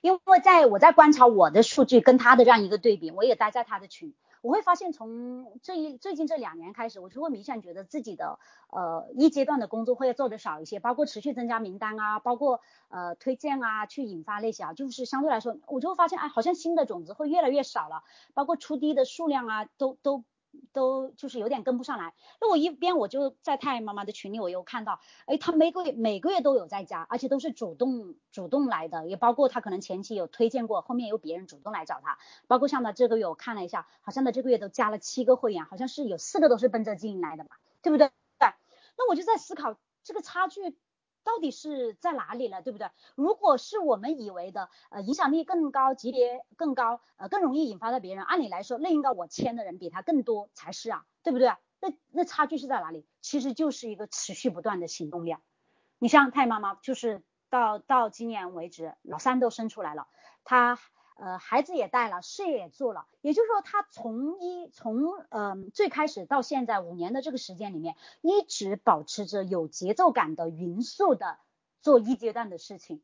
[0.01, 4.13] 因为在我在观察我的数据跟他的这样一个对比，我也待在他的群。
[4.41, 8.37] 我会发现，从这一最近这两年开始，我就会明显觉得自己的
[8.69, 18.03] 呃一阶段的工作会做的少一些，包括持续增加名单啊，包括呃推荐啊，去引发那些啊，就是相对来说，我就会发现，哎，好像新的种子会越来越少了，
[18.35, 20.23] 包括出滴的数量啊，都都。
[20.73, 38.07] 都就是有点跟不上来，那我一边我就在太妈妈的群里，我又看到，哎，他每个月每个月都有在加，而且都是主动主动来的，也包括他可能前期有推荐过，后面有别人主动来找他，包括像他这个月我看了一下，好像他这个月都加了七个会员，好像是有四个都是奔着经营来的嘛，对不对？
[38.39, 38.49] 对，
[38.97, 40.75] 那我就在思考这个差距。
[41.25, 42.89] 到底是在哪里了，对不对？
[43.15, 51.49] 如果是我们以为的，呃，影响力更高，级别更高，呃，更容易引发到别人，按理来说，那应该我签的人比他更多才是啊，对不对？
[51.81, 53.05] 那那差距是在哪里？
[53.19, 55.41] 其实就是一个持续不断的行动量。
[55.99, 60.07] 你像太妈妈，就是到到今年为止，老三都生出来了，
[60.45, 60.79] 她。
[61.15, 64.99] 呃，孩子也带了，事业也做了，也就是说，他从一从
[65.29, 71.37] 嗯最开始到现在五年的这个时间里面，一直保持着有节奏感的匀速的
[71.81, 73.01] 做一阶段的事情，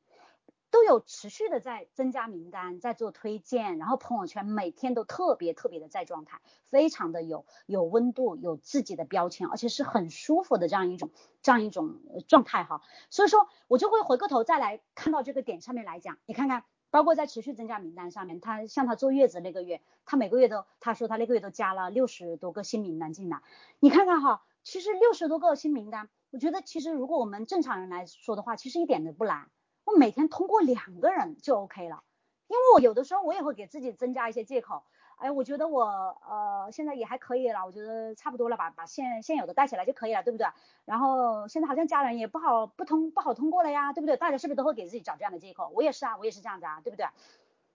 [0.72, 16.66] 都有持续的在增加名单，在做推荐，然后朋友圈每天都特别特别的在状态，非常的有有温度，有自己的标签，而且是很舒服的这样一种这样一种状态哈，所以说我就会回过头再来看到这个点上面来讲，你看看。
[16.92, 23.42] 包括在持续增加名单上面，他像他坐月子那个月，他每个月都他说他那个月都加了六十多个新名单进来。
[23.80, 29.50] 你看看哈，其实六十多个新名单，我觉得其实如果我们正常人来说的话，其实一点都不难。
[29.86, 32.04] 我每天通过两个人就 OK 了，
[32.48, 34.84] 因为我有的时候我也会给自己增加一些借口。
[35.22, 35.84] 哎，我觉得我
[36.28, 40.48] 呃现在也还可以了，我觉得差不多了吧，把现现有的带起来就可以了，对不对？
[40.84, 44.18] 然后现在好像家人也不好不通不好通过了呀，对不对？
[44.18, 45.72] 大家是不是都会给自己找这样的借口？
[45.76, 47.06] 我也是啊，我也是这样子啊，对不对？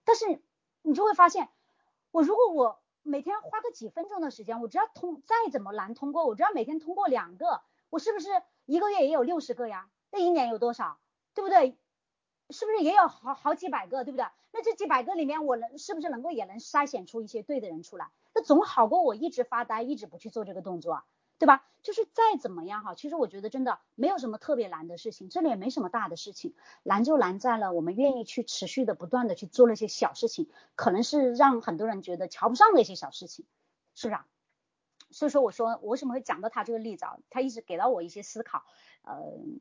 [0.04, 0.40] 但是
[0.82, 1.48] 你就会发现，
[2.10, 8.28] 我如果我每天花个几分钟的时间，我只要通再怎么难通过，我只要每天通过两个，我是不是
[8.64, 9.88] 一个月也有六十个呀？
[10.10, 10.98] 那一年有多少？
[11.32, 11.78] 对不对？
[12.50, 14.26] 是不是也有好好几百个，对不对？
[14.52, 18.10] 那这几百个里面，我能是不是能够也能筛选出一些对的人出来？
[18.34, 21.04] 那总好过我一直发呆，一直不去做这个动作，啊
[21.38, 21.66] 对吧？
[21.82, 33.44] 就是再怎么样哈，其实我觉得真的没有什么特别难的事情，这里也没什么大的事情，难就难在了我们愿意去持续的不断的去做那些小事情，可能是让很多人觉得瞧不上的一些小事情，
[33.94, 34.26] 是不是啊？
[35.10, 37.18] 所以说我说我为什么会讲到他这个例子啊？
[37.28, 38.64] 他一直给到我一些思考，
[39.02, 39.14] 呃，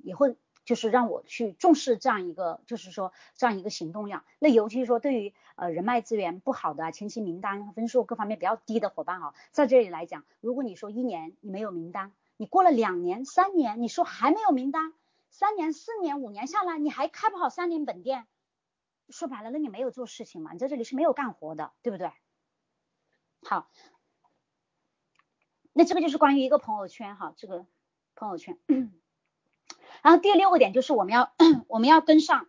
[0.03, 0.37] 也会。
[0.65, 4.25] 就是让我去重视这样一个，就是说这样一个行动量。
[4.39, 14.93] 那尤其是说对于呃人脉资源不好的、前期名单分数各方面比较低的伙伴啊，在这里来讲，如果你说一年你没有名单，你过了两年、三年，你说还没有名单，
[15.29, 18.25] 三年、四年、五年下来，你还开不好三年本店，
[19.09, 20.51] 说白了，那你没有做事情嘛？
[20.53, 22.11] 你在这里是没有干活的，对不对？
[23.43, 23.69] 好，
[25.73, 27.67] 那这个就是关于一个朋友圈哈，这个
[28.15, 28.57] 朋友圈。
[30.05, 31.33] 然后第六个点就是我们要
[31.67, 32.45] 我们要跟上，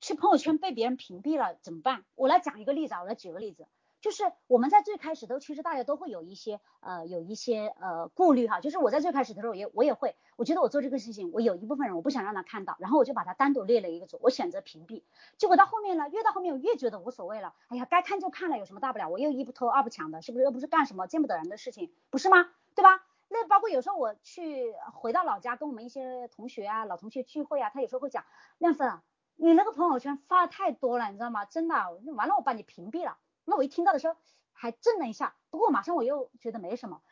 [0.00, 2.06] 去朋友圈被别人屏蔽了怎么办？
[2.14, 3.66] 我来讲一个例子啊，我来举个例子，
[4.00, 15.02] 就是我们在最开始都其实大家都会有一些呃有一些呃顾虑哈，就是我在最开始的时候也我也会，我觉得我做这个事情，我有一部分人我不想让他看到，然后我就把他单独列了一个组，我选择屏蔽，
[15.36, 19.10] 结果到后面呢，越到后面我越觉得无所谓了，哎呀该看就看了，有什么大不了？
[19.10, 22.48] 我又一不偷二不抢的，是不是又不是干什么见不得人的事情，不是吗？
[22.74, 23.04] 对吧？
[23.34, 28.24] 那包括有时候我去回到老家，跟我们一些同学啊、老同学聚会啊，他有时候会讲，
[28.58, 29.00] 亮粉，
[29.34, 31.44] 你那个朋友圈发的太多了，你知道吗？
[31.44, 31.74] 真的，
[32.14, 33.18] 完了我把你屏蔽了。
[33.44, 34.14] 那我一听到的时候
[34.52, 37.02] 还震了一下，不过马上我又觉得没什么。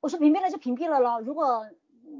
[0.00, 1.70] 我说屏蔽了就屏蔽了咯，如果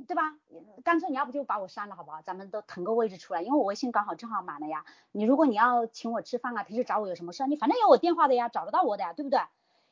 [0.07, 0.37] 对吧？
[0.85, 2.23] 干脆你要不就把我删了好不好？
[2.23, 4.85] 咱们都腾个位置出来，因为我微信刚好正好满了呀。
[5.11, 9.41] 你如果你要请我吃饭啊，平时找我有什么事，你反正有我电话的呀，找得到我的呀，对不对？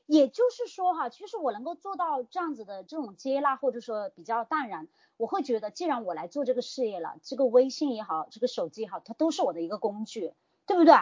[0.07, 10.35] 也就是说哈，其实我能够做到这样子的这种接纳，或者说比较淡然，我会觉得，既然我来做这个事业了，这个微信也好，这个手机也好，它都是我的一个工具，
[10.67, 10.95] 对不对？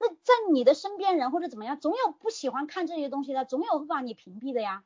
[0.00, 4.84] 那在你的身边人或者怎么样，总有不喜欢看这些东西的，总有会把你屏蔽的呀。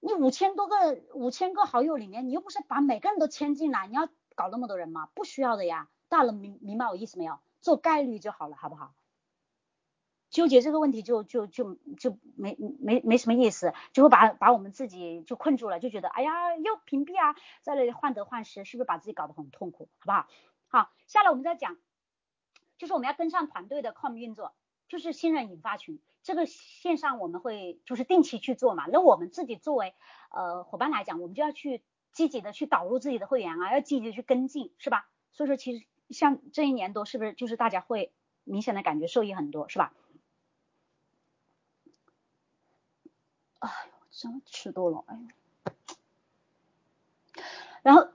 [0.00, 5.08] 你五千多个五千个好友里面，你又不是把每个人都牵进来，你要搞那么多人吗？
[5.14, 5.88] 不需要的呀。
[6.08, 7.38] 大了明明白我意思没有？
[7.60, 8.92] 做概率就好了，好不好？
[10.30, 20.26] 纠结这个问题就就就就没没没什么意思，就会把把我们自己就困住了，就觉得哎呀又屏蔽啊，在那里患得患失，是不是把自己搞得很痛苦，好不好？
[20.68, 21.76] 好，下来我们再讲
[22.76, 24.52] 就是我们要跟上团队的 com 运作，
[24.88, 28.86] 就是新人引发群，这个线上我们会就是定期去做嘛。
[28.90, 29.94] 那我们自己作为
[30.30, 35.08] 呃伙伴来讲，我们就要去积极的去导入自己的会员啊，要积极的去跟进，是吧？
[35.32, 38.12] 所以说其实像这一年多，是不是就是大家会
[38.44, 39.94] 明显的感觉受益很多，是吧？
[43.58, 45.22] 哎呦，真的吃多了，哎呦。
[47.82, 48.08] 然后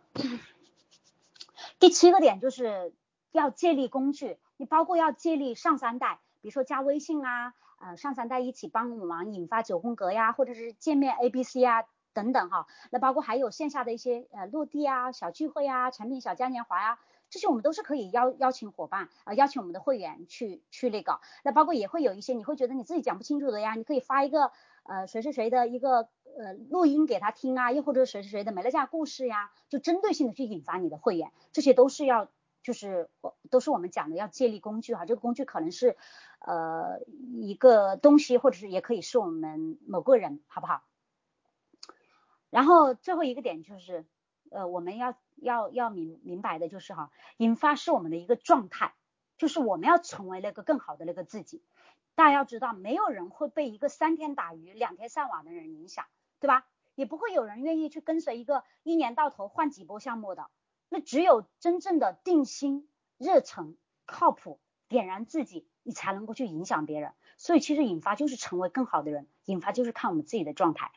[1.79, 2.93] 第七个点就是
[3.31, 24.51] 要建立工具，你包括要建立上三代，比如说加微信啊，呃上三代一起帮忙引发九宫格呀，或者是见面 A B C 啊等等哈，那包括还有线下的一些呃落地啊小聚会啊产品小嘉年华呀，这些我们都是可以邀邀请伙伴啊邀请我们的会员去去那个，那包括也会有一些你会觉得你自己讲不清楚的呀，你可以发一个。
[24.91, 32.27] 呃，谁是谁的一个呃录音给他听啊，又或者谁是谁的美乐家故事呀，就针对性的去引发你的会员，这些都是要
[32.61, 35.95] 就是我都是我们讲的要建立工具哈，这个工具可能是
[36.39, 36.99] 呃
[37.39, 40.83] 一个东西，或者是也可以是我们某个人，好不好？
[42.49, 44.05] 然后最后一个点就是
[44.49, 48.93] 呃我们要要要明明白的就是哈，引发是我们的一个状态，
[49.37, 51.63] 就是我们要成为那个更好的那个自己。
[52.15, 56.05] 大家要知道，没有人会被一个三天打鱼两天上网的人影响，
[56.39, 56.65] 对吧？
[56.95, 60.49] 也不会有人愿意去跟随一个一年到头换几波项目的。
[60.89, 67.13] 那只有真正的定心、热诚、靠谱，点燃自己，你才能够去影响别人。
[67.37, 70.91] 所以其实引发就是成为更好的人，引发就是看我们自己的状态。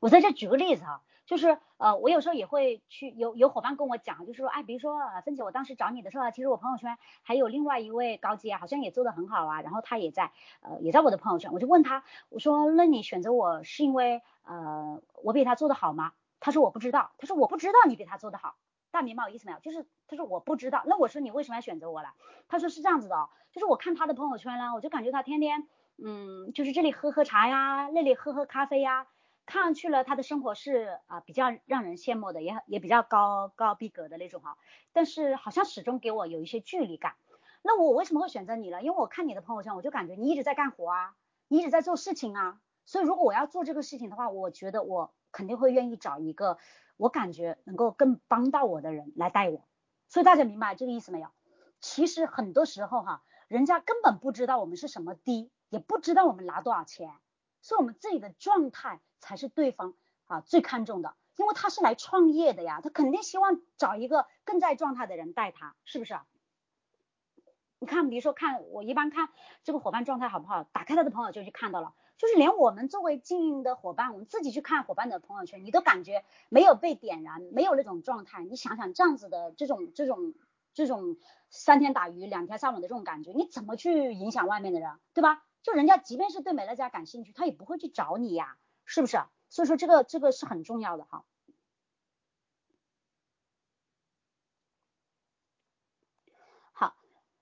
[0.00, 1.02] 我在这举个例子哈。
[1.26, 16.12] 就是呃，我有时候也会去有有伙伴跟我讲，就是说，哎，比如说芬姐，我当时找你的时候，其实我朋友圈还有另外一位高阶，好像也做的很好啊，然后他也在呃也在我的朋友圈，我就问他，我说，那你选择我是因为呃我比他做的好吗？
[16.38, 18.54] 他说我不知道，他说我不知道你比他做的好，
[18.92, 19.58] 大明白我意思没有？
[19.58, 22.10] 就是他说我不知道，那我说你为什么要选择我了？
[22.48, 25.66] 他说是这样子的哦，就是我看他的朋友圈呢，我就感觉他天天
[25.98, 29.08] 嗯，就是这里喝喝茶呀，那里喝喝咖啡呀。
[29.46, 34.58] 看上去了，他的生活是啊比较让人羡慕的，也也比较高高逼格的那种哈，
[34.92, 37.14] 但是好像始终给我有一些距离感。
[37.62, 38.82] 那我为什么会选择你呢？
[38.82, 41.14] 因为我看你的朋友圈，我就感觉你一直在干活啊，
[41.48, 46.58] 你一直在做事情啊，所以如果我要做这个事情的话，我觉得我肯定会愿意找一个
[46.96, 49.64] 我感觉能够更帮到我的人来带我。
[50.08, 51.28] 所以大家明白这个意思没有？
[51.80, 57.12] 其实很多时候哈，人家根本不知道我们是什么低，也不知道我们拿多少钱。
[57.62, 59.94] 所以，我们自己的状态才是对方
[60.26, 66.16] 啊最看重的，因为他是来创业的呀，他肯定希望找一个更在状态的人带他，是不是？
[67.80, 69.28] 你看，比如说看我一般看
[69.64, 78.44] 这个伙伴状态好不好，打开他的朋友圈就看到了，就是连我们作为经营的伙伴，我们自己去看伙伴的朋友圈，你都感觉没有被点燃，没有那种状态。
[78.44, 80.34] 你想想这样子的这种这种
[80.72, 81.16] 这种
[81.50, 85.42] 三天打鱼两天晒网的这种感觉，你怎么去影响外面的人，对吧？
[85.62, 88.56] 就人家即便是对美乐家感兴趣，他也不会去找你呀，
[88.86, 89.18] 是不是？
[89.48, 91.24] 所以说这个这个是很重要的哈。
[96.72, 96.96] 好，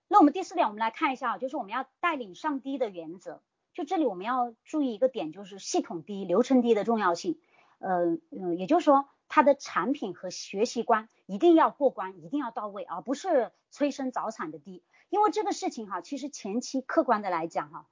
[0.09, 3.43] 那我们第四点，我们来看一下啊，就是我们要带领上低的原则。
[3.73, 7.41] 就这里我们要注意一个点，就是系统低、流程低的重要性。
[7.79, 14.85] 呃嗯，也就是说，它的产品和学习观一定要过关，一定要到位，而不是催生早产的低。
[15.09, 17.89] 因为这个事情哈，其实前期客观的来讲哈。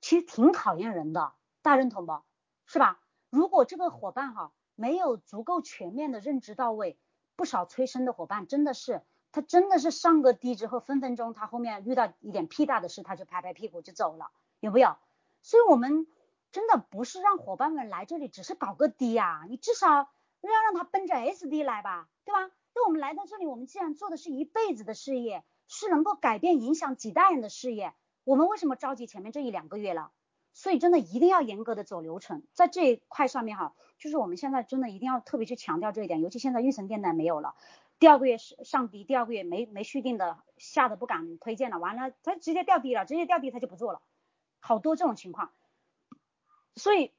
[0.00, 1.32] 其实挺考验人的，
[1.62, 2.22] 大家认同不？
[2.72, 2.98] 是吧？
[3.28, 6.96] 如果这个伙伴哈没有足够全面的认知到位，
[7.36, 14.96] 不少催生的伙伴真的是，他真的是上个低之后，分分钟他后面遇到一点屁大的事，他就拍拍屁股就走了，有没有？
[15.42, 16.06] 所以我们
[16.50, 22.50] 真的不是让伙伴们来这里只是搞个低啊，你至少要让他奔着 SD 来吧，对吧？
[22.74, 27.92] 那我们来到这里，我们既然做的是一辈子的事业，是能够改变影响几代人的事业。
[28.24, 30.10] 我们为什么着急前面这一两个月了？
[30.52, 37.54] 所以真的一定要严格的走流程，在这一块上面哈，就是我们现在真的一定要特别去强调这一点，尤其现在预存电台没有了，
[37.98, 44.02] 第二个月是上低，第二个月没没续订的，吓得不敢推荐了，完了他直接掉低了，直接掉低他就不做了，
[44.60, 45.52] 好多这种情况。
[46.76, 47.12] 所以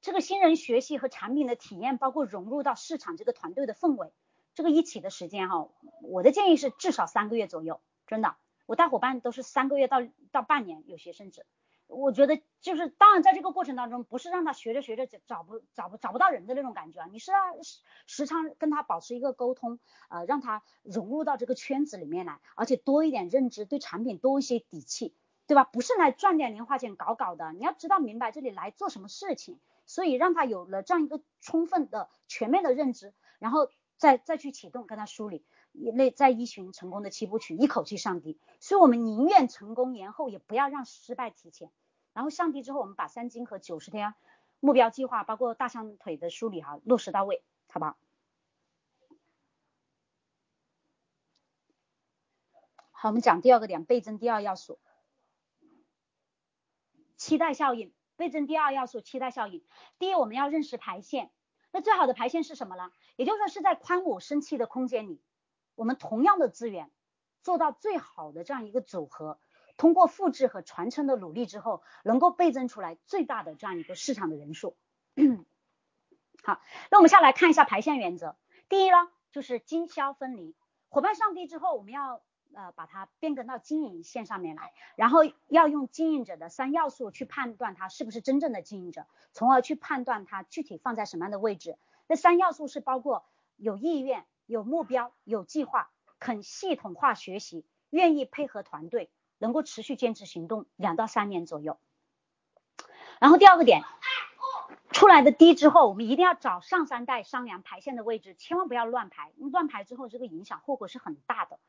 [0.00, 4.12] 这个新人学习和产品的体验，包括融入到市场这个团队的氛围，
[4.54, 5.68] 这个一起的时间哈，
[6.02, 8.36] 我的建议是至少三个月左右，真的。
[8.66, 9.98] 我带伙伴都是三个月到
[10.30, 11.46] 到半年，有些甚至，
[11.88, 19.80] 我觉得就是当然在这个过程当中，不是让他学着学着找不找不找不到人的那种感觉啊，你是要时时常跟他保持一个沟通，
[20.10, 25.14] 呃，让他融入到这个圈子里面来，而且多一点认知，对产品多一些底气，
[25.46, 25.64] 对吧？
[25.64, 35.42] 不是来赚点零花钱搞搞的，你要知道明白这里来做什么事情，所以让他有了这样一个充分的全面的认知，然后再再去启动跟他梳理。
[35.78, 38.38] 类在依循成功的七部曲，一口气上低。
[38.60, 41.70] 所以我们宁愿成功延后，也不要让失败提前。
[42.12, 44.14] 然后上低之后，我们把三金和九十天
[44.60, 47.96] 目标计划，包括大象腿的梳理哈，落实到位，好不好？
[52.90, 54.80] 好，我们讲第二个点，倍增第二要素，
[57.16, 57.92] 期待效应。
[58.16, 59.64] 倍增第二要素，期待效应。
[60.00, 61.30] 第一，我们要认识排线。
[61.70, 62.90] 那最好的排线是什么呢？
[63.14, 65.20] 也就是说是在宽五升七的空间里，
[65.78, 66.90] 我们同样的资源
[67.42, 69.38] 做到最好的这样一个组合，
[69.76, 74.76] 通过复制和传承的努力之后，能够倍增出来最大的这样一个市场的人数。
[76.42, 76.60] 好，
[76.90, 78.36] 那我们下来看一下排线原则。
[78.68, 78.96] 第一呢，
[79.30, 80.56] 就是经销分离，
[80.88, 82.20] 伙伴上帝之后，我们要。
[82.54, 85.18] 呃，把它变更到经营线上面来，然后
[85.48, 91.76] 要用经营者的三要素去判断他是不是真正的经营者，从而去判断他具体放在什么样的位置。
[92.06, 93.26] 那三要素是包括
[93.56, 101.78] 有意愿、有目标、有计划，肯系统化学习，愿意配合团队，能够持续坚持行动两到三年左右。
[103.20, 103.82] 然后第二个点，
[104.90, 111.60] 出来的低之后，我们一定要找上三代商量排线的位置，千万不要乱排，乱排之后这个影响后果是很大的。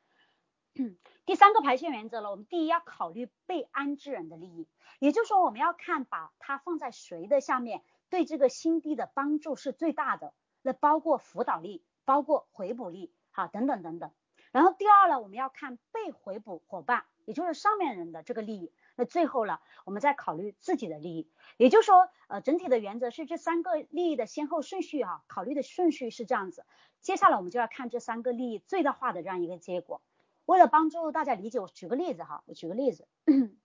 [1.26, 4.70] 第三个排线原则了，我们第一要考虑被安置人的利益，
[5.00, 14.12] 也就是说我们要看把它放在谁的下面，对这个新地的帮助是最大的，那包括辅导力，包括回补力，好，等等等等。
[14.52, 18.74] 然后第二呢，我们要看被回补伙伴，也就是上面人的这个利益。
[18.96, 26.66] 那最后呢，我们再考虑自己的利益，也就是说，呃，整体的原则是这三个利益的先后顺序哈，考虑的顺序是这样子。
[27.00, 30.02] 接下来我们就要看这三个利益最大化的这样一个结果。
[30.46, 33.08] 为了帮助大家理解，我举个例子哈，我举个例子，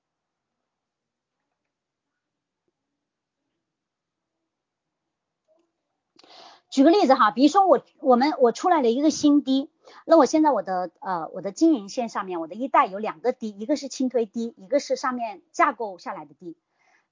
[6.75, 9.70] 举个例子哈，比如说我我们我出来了一个新低，
[10.05, 16.57] 那我现在我的呃我的经营线上面，我的一带有两个低，一个是轻推低，一个是上面架构下来的低。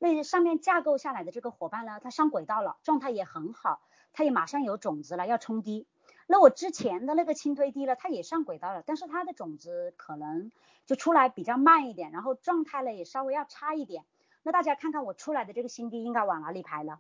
[0.01, 3.81] 那上面架构下来的这个伙伴呢，他上轨道了，状态也很好，
[4.13, 5.87] 他也马上有种子了，要冲低。
[6.27, 10.51] 那我之前的那个轻推低了，它也上轨道了，但是它的种子可能
[10.87, 14.03] 就出来比较慢一点，然后状态呢也稍微要差一点。
[14.43, 16.99] 那大家看看我出来的这个新低应该往哪里排呢？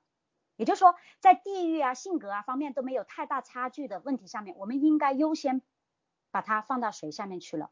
[0.57, 5.62] 也就是说，在地域啊、性格啊方面都没有太大差距的问题上面，我们应该优先
[6.30, 7.70] 把它放到谁下面去了？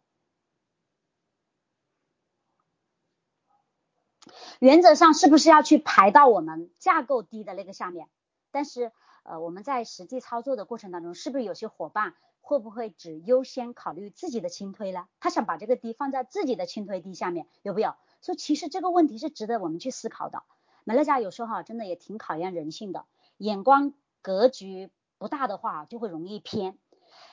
[4.58, 8.08] 原则上是不是要去排到我们架构低的那个下面？
[8.50, 8.92] 但是。
[9.22, 15.06] 呃，我们在实际操作的过程当中，是不是有些伙伴会不会只优先考虑自己的轻推呢？
[15.20, 17.94] 他想把这个低放在自己的轻推低下面，有没有？
[18.22, 20.42] 所以其实这个问题是值得我们去思考的。
[20.84, 23.06] 美乐家有时候哈，真的也挺考验人性的，
[23.36, 26.78] 眼光格局不大的话，就会容易偏。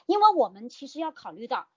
[0.06, 1.68] 因为我们其实要考虑到，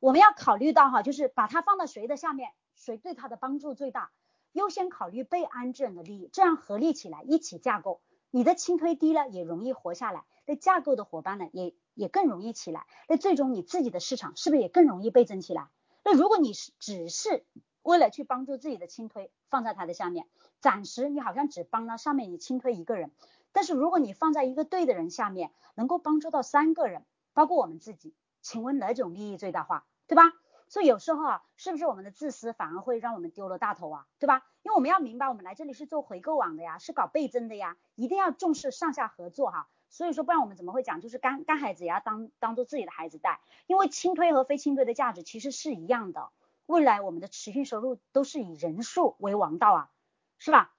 [0.00, 4.10] 我们要考虑到哈，就是把它放到谁的下面，谁对他的帮助最大。
[4.52, 15.68] 优先考虑被安置人的利益，这样合力起来一起架构，你的轻推低了也容易活下来，那架构的伙伴呢也也更容易起来，那最终你自己的市场是不是也更容易倍增起来？
[16.04, 17.44] 那如果你是只是
[17.82, 20.26] 为了去帮助自己的轻推放在他的下面，
[20.60, 23.10] 暂时你好像只帮了上面你轻推一个人，
[23.52, 30.22] 但是如果你放在一个对的人下面，能够帮助到三个人，包括我们自己，请问哪种利益最大化，对吧？
[30.68, 34.46] 所以有时候啊，是不是我们的自私反而会让我们丢了大头啊，对吧？
[34.62, 39.68] 因为我们要明白，我们来这里是做回购网的呀，是搞倍增的呀，一定要重视上下合作哈。
[39.88, 43.40] 所以说，不然我们怎么会讲，就是干干孩子也要当当做自己的孩子带？
[43.66, 46.30] 因为轻推和非轻推的价值其实是一样的，
[46.70, 49.90] 未来我们的持续收入都是以人数为王道啊，
[50.38, 50.72] 是吧？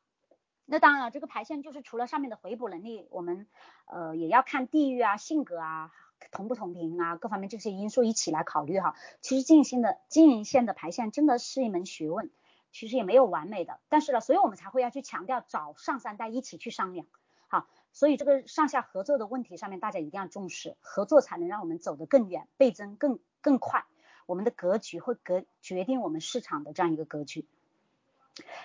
[0.66, 3.48] 那当然了，这个排线就是除了上面的回补能力，我们
[3.88, 5.92] 呃也要看地域啊、性格啊。
[6.32, 8.96] 同不同频啊，各方面这些因素一起来考虑哈。
[9.22, 12.30] 其实经营线的经营线的排线真的是一门学问，
[12.72, 13.80] 其实也没有完美的。
[13.90, 17.08] 但是呢，所以我们才会要去强调找上三代一起去商量。
[17.48, 23.86] 好，所以这个上下合作的问题上面，大家一定要重视，合作才能让我们走得更远，倍增更更快。
[24.32, 27.46] 我们的格局会格决定我们市场的这样一个格局。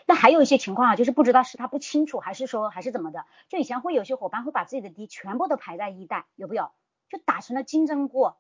[0.06, 3.26] 那还有一些情况啊，就是不知道是他不清楚，还是说还是怎么的。
[3.48, 6.70] 就以前会有些伙伴会把自己的低全部都排在一代，有没有？
[7.08, 8.38] 就打成了竞争过，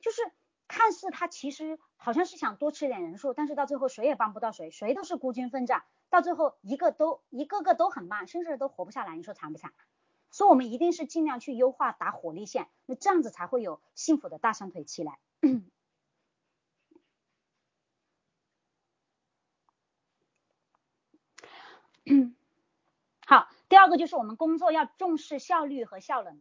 [0.00, 0.22] 就是
[0.66, 9.74] 看似他其实好像是想多吃点人数，但是到最后谁也帮不到谁，谁都是孤军奋战，到最后一个都一个个都很慢，甚至都活不下来，你说惨不惨？
[10.30, 15.18] 所以我们一定是尽量去优化打火力线，那这样子才会有幸福的大象腿起来。
[22.06, 22.34] 嗯
[23.26, 26.40] 好，第二个就是我们工作要重视效率和效能。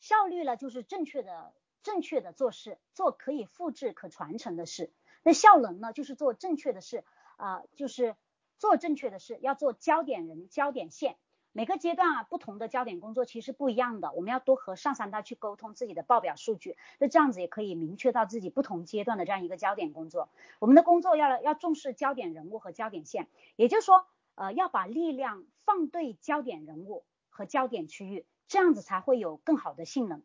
[0.00, 4.92] 效率呢就是正确的正确的做事，做可以复制可传承的事。
[5.22, 7.04] 那效能呢就是做正确的事
[7.36, 8.16] 啊，就是
[8.58, 11.16] 做正确的事，要做焦点人、焦点线。
[11.56, 20.28] 每个阶段啊，不同的焦点工作其实不一样的，我们要多和上三代去沟通自己的报表数据，那这样子也可以明确到自己不同阶段的这样一个焦点工作。
[20.58, 24.04] 我们的工作要要重视焦点人物和焦点线，也就是说，
[24.34, 30.22] 呃，要把力量放对焦点人物和焦点区域，这样子才会有更好的性能。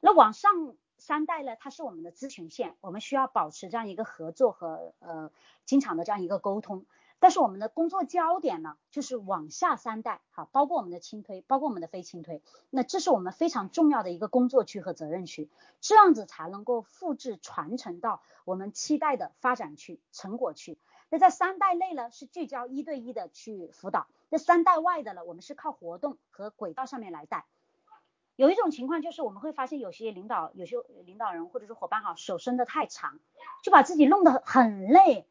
[0.00, 5.30] 那往上三代呢，它是我们的咨询线，我们需要保持这样一个合作和呃
[5.64, 6.86] 经常的这样一个沟通。
[7.18, 15.48] 但是我们的工作焦点呢，就是往下三代，好，包括我们的轻推，包括我们的非轻推，那这是我们非常重要的一个工作区和责任区，
[15.80, 20.78] 这样子才能够复制传承到我们期待的发展区、成果区。
[21.12, 27.44] 那在三代内呢，是聚焦一对一的去辅导；那三代外的呢，我们是靠活动和轨道上面来带。
[28.34, 33.20] 有一种情况就是我们会发现有些领导、有些领导人或者是伙伴哈，手伸的太长，
[33.62, 35.28] 就把自己弄得很累。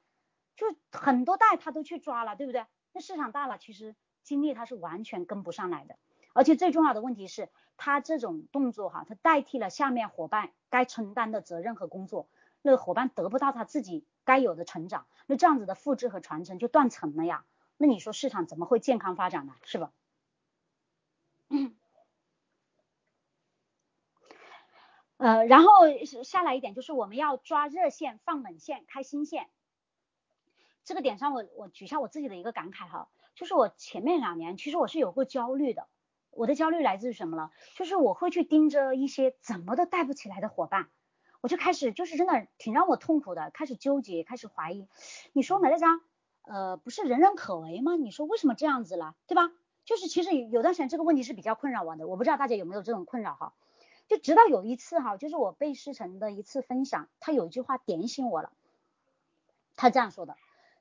[0.55, 2.63] 就很多代他都去抓了，对不对？
[2.93, 5.95] 那市场大了，其实精力他是完全跟不上来的。
[6.33, 12.27] 而且最重要的问题是，他这种动作哈，他代替了下面伙伴该承担的责任和工作，
[12.61, 17.45] 那个伙伴得不到他自己该有的成长，那这样子的复制和传承就断层了呀。
[17.77, 19.55] 那你说市场怎么会健康发展呢？
[19.63, 19.91] 是吧？
[25.17, 25.69] 呃，然后
[26.23, 29.49] 下来一点就是我们要抓热线、放冷线、开新线。
[30.83, 35.87] 这个点上，我我举下我自己的一个感慨哈，就是我前面两年其实我是有过焦虑的，
[36.31, 37.51] 我的焦虑来自于什么了？
[37.75, 40.89] 就是我会去盯着一些怎么都带不起来的伙伴，
[41.41, 44.87] 我就开始就是真的挺让我痛苦的，开始纠结，开始怀疑。
[45.33, 45.99] 你说美乐家，
[46.43, 47.95] 呃，不是人人可为吗？
[47.95, 49.51] 你说为什么这样子了，对吧？
[49.83, 53.53] 就是其实有段时间这个问题是比较困扰我的，我不知道大家有没有这种困扰哈。
[54.07, 58.51] 就直到有一次哈，就是我被师承的一次分享，他有一句话点醒我了，
[59.75, 60.35] 他这样说的。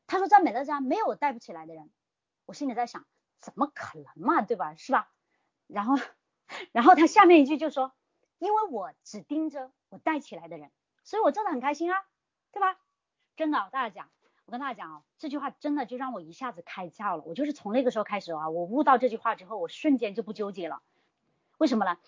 [0.06, 1.88] 他说在美乐家没有带不起来的人，
[2.44, 3.06] 我心里在想，
[3.38, 4.74] 怎么可能嘛，对吧？
[4.74, 5.08] 是吧？
[5.68, 5.96] 然后，
[6.72, 7.92] 然后他下面一句就说，
[8.40, 10.70] 因为我只盯着我带起来的人，
[11.04, 12.04] 所以我做的很开心啊，
[12.50, 12.78] 对吧？
[13.36, 14.10] 真的，大家讲，
[14.46, 17.22] 我跟大家讲啊，这句话真的就让我一下子开窍了。
[17.26, 20.82] 我就是从那个时候开始啊，我悟到这句话之后，我瞬间就不纠结了。
[21.58, 21.98] 为什么呢？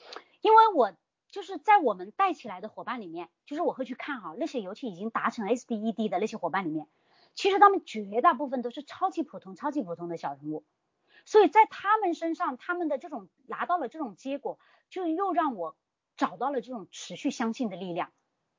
[0.40, 0.94] 因为我
[1.28, 6.88] 就是在我们带起来的伙伴里面，就是我会去看哈，那些尤其已经达成 SDED 的那些伙伴里面。
[7.34, 10.64] 其实他们绝大部分都是超级普通、超级普通的小人物，
[11.24, 14.58] 所以在他们身上，他们的这种拿到了这种结果，
[14.90, 15.76] 就又让我
[16.16, 18.12] 找到了这种持续相信的力量。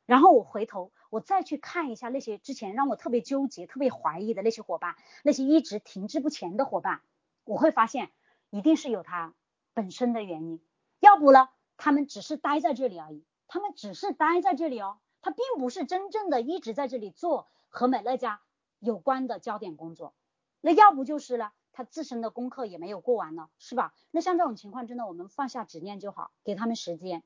[0.06, 7.02] 然后我回头，我再去看一下那些之前让我特别纠结、特别怀疑的那些伙伴，那些一直停滞不前的伙伴，
[7.46, 8.12] 我会发现
[8.50, 9.34] 一定是有他
[9.74, 10.62] 本身的原因。
[11.00, 18.42] 要不呢，他们只是待在这里而已，他们只是待在这里哦，他并不是真正的一直在这里做和美乐家。
[18.80, 20.14] 有关的焦点工作，
[20.60, 23.94] 那要不就是呢，他自身的功课也没有过完呢，是吧？
[24.12, 27.24] 那像这种情况，真的我们放下执念就好，给他们时间，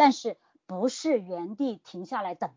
[0.00, 2.50] 但是不是原地停下来等。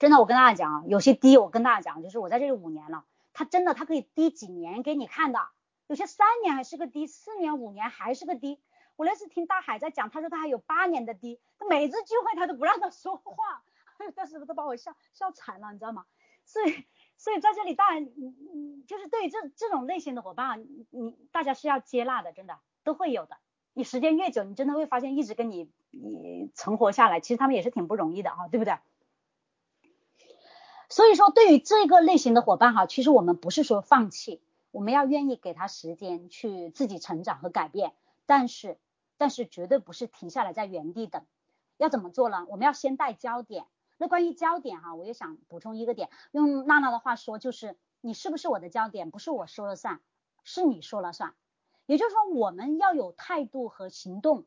[0.00, 5.38] 真的，我跟大家讲啊，有些低，我跟大家讲，就是我在这里五年了，他真的他可以低几年给你看的，
[5.86, 8.60] 有些三年还是个低，四年五年还是个低。
[8.96, 13.62] 我那次听大海在讲，他说他还有八年的低，他每次聚会他都不让他说话，
[14.16, 16.04] 当时都把我笑笑惨了，你知道吗？
[16.44, 16.84] 所以。
[17.20, 23.36] 所以在这里，当然，嗯嗯，就是对于这这种类型的伙伴，你大家是要接纳的，真的都会有的。
[23.78, 28.76] 你时间越久，你真的会发现，一直跟你你存活下来，其实他们也是挺不容易的哈，对不对？
[30.88, 34.40] 所以说，对于这个类型的伙伴哈，其实我们不是说放弃，
[34.72, 37.92] 我们要愿意给他时间去自己成长和改变，
[38.26, 38.78] 但是
[39.16, 41.22] 但是绝对不是停下来在原地等。
[41.76, 42.46] 要怎么做呢？
[42.48, 43.64] 我们要先带焦点。
[43.96, 50.00] 那关于焦点哈，我也想补充一个点，用娜娜的话说，就是你是不是我的焦点，不是我说了算，
[50.42, 51.32] 是你说了算。
[51.88, 54.44] 也就是说，我们要有态度和行动，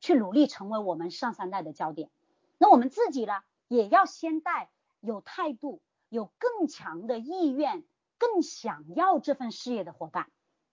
[0.00, 2.08] 去努力成为我们上三代的焦点。
[2.56, 3.34] 那我们自己呢，
[3.68, 4.70] 也要先带
[5.00, 7.84] 有态度、有更强的意愿、
[8.16, 10.30] 更想要这份事业的伙伴，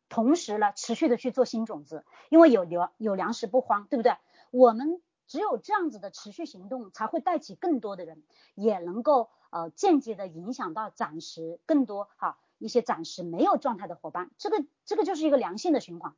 [0.07, 4.15] 同时呢，持续的去做新种子，因为有粮有粮食不慌，对不对？
[4.51, 5.01] 我们。
[5.29, 8.23] 只有这样子的持续行动，才会带起更多的人，
[8.55, 16.15] 也能够呃间接的影响到暂时更多哈一些暂时没有状态的伙伴，这个这个就是一个良性的循环，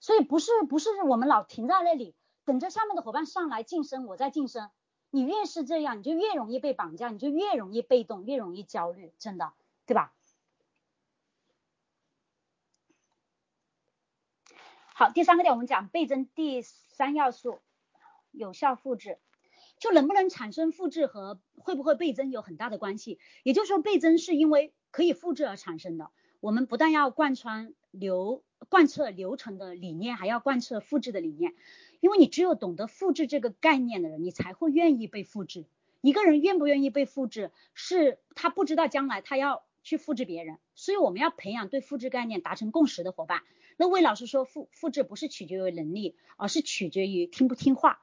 [0.00, 2.14] 所以不是不是我们老停在那里
[2.44, 4.70] 等着下面的伙伴上来晋升，我再晋升，
[5.10, 9.52] 你越是这样，你就越容易被绑架，你就越容易被动，越容易焦虑，真的，
[9.86, 10.12] 对吧？
[14.94, 17.60] 好，第三个点我们讲倍增第三要素。
[18.34, 19.18] 有效复制，
[19.82, 23.18] 就能不能产生复制和会不会倍增有很大的关系。
[23.42, 26.10] 也就是说，倍增是因为可以复制而产生的。
[26.38, 31.54] 我们不但要贯穿流贯彻流程的理念，还要贯彻复制的理念。
[31.98, 35.64] 因为你只有懂得复制这个概念的人，你才会愿意被复制。
[36.00, 40.58] 一个人愿不愿意被复制，是他不知道将来他要去复制别人。
[40.76, 43.42] 所以我们要培养对复制概念达成共识的伙伴。
[43.76, 48.00] 那魏老师说复复制不是取决于能力，而是取决于听不听话。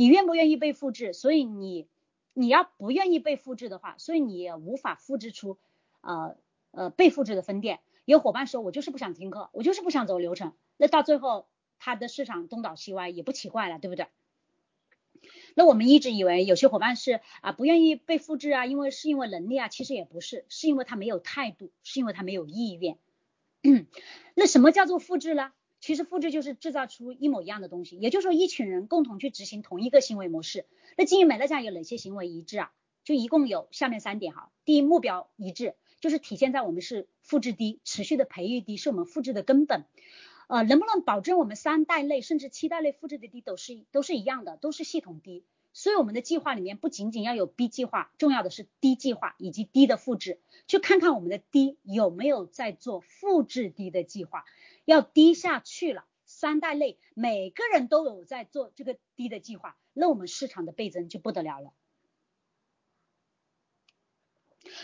[0.00, 1.12] 你愿不愿意被复制？
[1.12, 1.86] 所以你
[2.32, 5.58] 你要不愿意被复制的话，所以你也无法复制出
[6.00, 6.38] 呃
[6.70, 7.80] 呃被复制的分店。
[8.06, 10.54] 有伙伴说，我就是不想听课，我就是不想走流程。
[10.78, 11.46] 那到最后。
[11.82, 14.06] 它的市场东倒西歪也不奇怪了，对不对？
[15.54, 22.98] 那我们一直以为有些伙伴是啊不愿意被复制啊，因为是因为能力啊，其实也不是，是因为他没有态度，是因为他没有意愿。
[24.36, 25.52] 那什么叫做复制呢？
[25.80, 30.66] 其实复制就是制造出一模一样的东西，也就是说一群人共同去执行同一个行为模式。
[30.96, 32.72] 那经营美乐家有哪些行为一致啊？
[33.02, 34.52] 就一共有下面三点哈。
[34.64, 39.86] 第一，目标一致，就是体现在我们是复制低，持续的培育低，是我们复制的根本。
[40.48, 45.44] 呃，能不能保证我们三代类甚至七代类复制的低都是都是一样的，都是系统低？
[45.72, 54.44] 所以我们的计划里面不仅仅要有 B 计划，重要的是 D 计划以及 D 的复制，去看看我们的 D 有没有在做复制 D 的计划，
[54.84, 61.72] 要低下去了，三代类每个人都有在做这个低的计划，那我们市场的倍增就不得了了。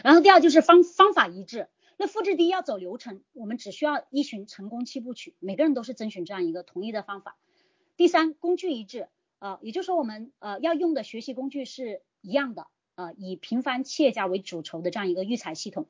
[0.02, 1.68] 然后第二就是方方法一致。
[1.98, 7.38] 那复制低要走流程，我们只需要依循成功七部曲，每个人都是遵循这样一个统一的方法。
[7.96, 12.66] 第三，工具一致，呃，也就是说我们呃要用的学习工具是一样的，
[12.96, 15.88] 呃，以平凡企业家为主筹的这样一个育才系统。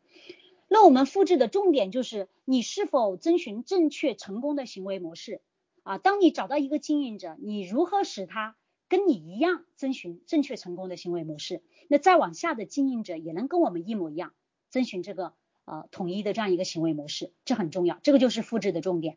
[0.68, 5.40] 那我们复制的重点就是你是否遵循正确成功的行为模式
[5.82, 5.98] 啊？
[5.98, 8.56] 当你找到一个经营者，你如何使他
[8.88, 11.62] 跟你一样遵循正确成功的行为模式？
[11.88, 14.32] 那再往下的经营者也能跟我们一模一样
[14.70, 15.34] 遵循这个。
[15.68, 19.16] 呃，统一的这样一个行为模式，这很重要，这个就是复制的重点。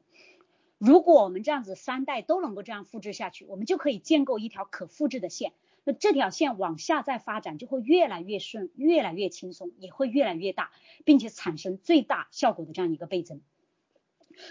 [0.79, 5.53] 如果我们这样子三代都能够这样复制下去，我们就可以建构一条可复制的线。
[5.93, 10.71] 这条线往下再发展，就会越来越顺，越来越轻松，也会越来越大，
[11.05, 13.41] 并且产生最大效果的这样一个倍增。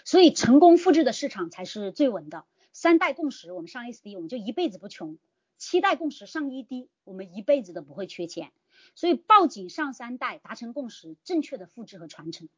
[0.05, 2.45] 所以，成功复制的市场才是最稳的。
[2.72, 5.16] 三代共识，我们上 SD，我们就一辈子不穷；
[5.57, 8.53] 七代共识上 ED，我们一辈子都不会缺钱。
[8.95, 12.49] 所以抱紧上三代，达成共识，正确的复制和传承。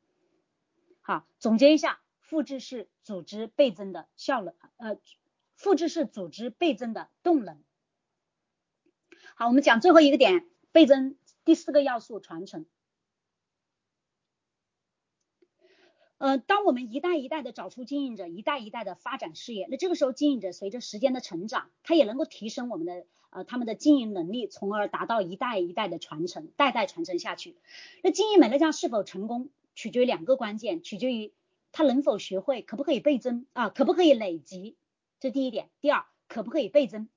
[1.00, 4.98] 好，总结一下，复制是组织倍增的效能，呃，
[5.56, 7.62] 复制是组织倍增的动能。
[9.40, 11.16] 好，我们讲最后一个点，倍增
[11.46, 12.66] 第四个要素，传承。
[16.18, 27.56] 呃，当我们一代一代的找出经营者，一代一代的发展事业，那这个时候经营者随着时间的成长，他也能够提升我们的呃他们的经营能力，从而达到一代一代的传承，代代传承下去。
[28.02, 31.32] 那经营美乐家是否成功，取决于两个关键，取决于
[31.72, 34.76] 他能否学会，可不可以倍增啊，可不可以累积，
[35.18, 35.70] 这第一点。
[35.80, 37.08] 第二，可不可以倍增？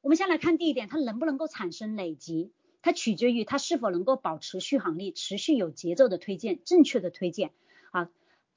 [0.00, 7.50] 我们先来看第一点，它能不能够产生累积，它取决于它是否能够保持续航力，持续有节奏的推荐，正确的推荐
[7.90, 8.10] 啊。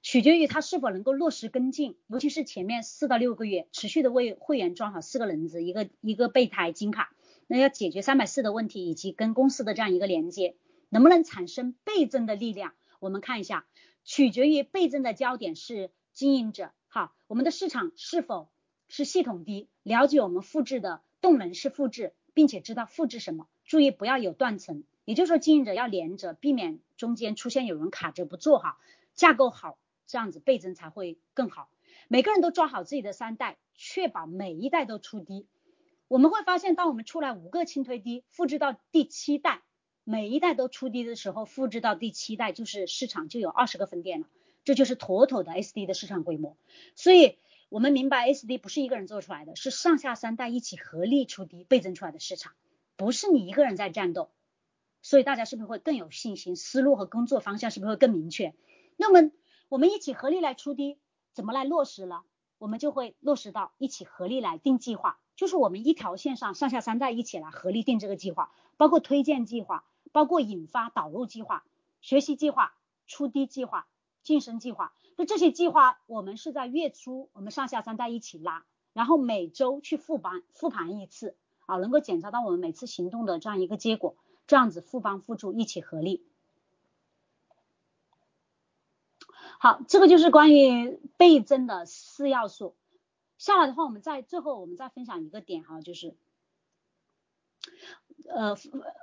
[0.03, 7.15] 取决于它是否能够落实跟进，尤其是前面四到六个月持续的为会员装好四个轮子，一个一个备胎金卡，
[7.47, 10.55] 那要解决三百四的问题以及跟公司的这样一个连接，
[10.89, 12.73] 能不能产生倍增的力量？
[12.99, 13.65] 我们看一下，
[14.03, 18.49] 取决于倍增的焦点是经营者，哈，我们的市场是否
[18.87, 28.77] 是系统低，了解我们复制的动能是复制，并且知道复制什么，注意不要有断层，也就是说经营者要连着，避免中间出现有人卡着不做哈，
[29.13, 29.77] 架构好。
[30.07, 31.69] 这样子倍增才会更好。
[32.09, 35.47] 每个人都抓好自己的三代，确保每一代都出低。
[36.09, 39.61] 我们会发现，当我们出来五个轻推低，复制到第七代，
[40.03, 44.27] 每一代都出低的时候，复制到第七代就是市场就有二十个分店了。
[44.65, 46.57] 这就是妥妥的 SD 的市场规模。
[46.97, 47.37] 所以
[47.71, 52.51] 我们明白 SD 不是一个人做出来的，是上下三代一起合力出低倍增出来的市场，
[52.97, 54.29] 不是你一个人在战斗。
[55.01, 56.57] 所以大家是不是会更有信心？
[56.57, 58.53] 思路和工作方向是不是会更明确？
[58.97, 59.31] 那么。
[59.69, 60.99] 我们一起合力来出低，
[61.31, 62.23] 怎么来落实呢？
[62.57, 71.63] 我们就会落实到一起合力来定计划，就是我们一条线上上下三代一起来合力定这个计划，包括推荐计划，包括引发导入计划、
[72.01, 72.75] 学习计划、
[73.07, 73.87] 出低计划、
[74.23, 74.93] 晋升计划。
[75.17, 81.35] 就这些计划我们是在月初，我们上下三代一起拉，然后每周去复盘复盘一次
[81.65, 84.15] 啊，能够检查到我们每次行动的这样一个结果，
[84.47, 86.23] 这样子复帮互助一起合力。
[89.59, 92.75] 好，这个就是关于倍增的四要素。
[93.37, 96.15] 下来的话，我们再最后我们再分享一个点哈，就是
[98.27, 98.57] 呃，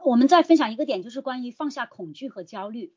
[0.04, 2.92] 我们再分享一个点，就是关于放下恐惧和焦虑。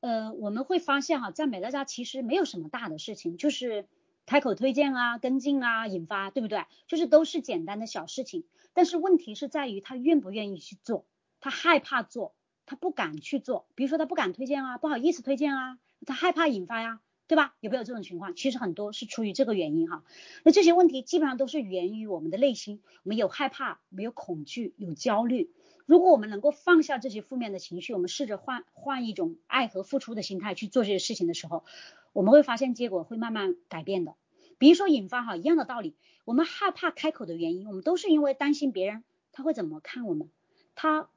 [0.00, 3.86] 呃，我们会发现哈，在美乐家其实没有什么大的事情，就是
[4.26, 6.64] 开口推荐啊、跟进啊、引发，对不对？
[6.86, 8.44] 就是都是简单的小事情。
[8.74, 11.06] 但是问题是在于他愿不愿意去做，
[11.40, 12.34] 他害怕做，
[12.66, 13.66] 他不敢去做。
[13.74, 17.00] 比如说他不敢推荐啊，不好意思推荐啊，他害怕引发呀。
[17.26, 17.54] 对吧？
[17.60, 18.34] 有没有这种情况？
[18.34, 20.02] 其实很多是出于这个原因哈。
[20.44, 25.50] 那这些问题基本上都是源于我们的内心，我们有害怕，没有恐惧，有焦虑。
[25.88, 31.64] 如果我们能够放下这些负面的情绪，我们试着换换一种爱和付出的心态去做这些事情的时候，
[32.12, 34.14] 我们会发现结果会慢慢改变的。
[34.58, 40.28] 比如说引发哈，一样的道理，我们害怕开口的原因，我们都是因为担心别人他会怎么看我们，
[40.74, 41.08] 他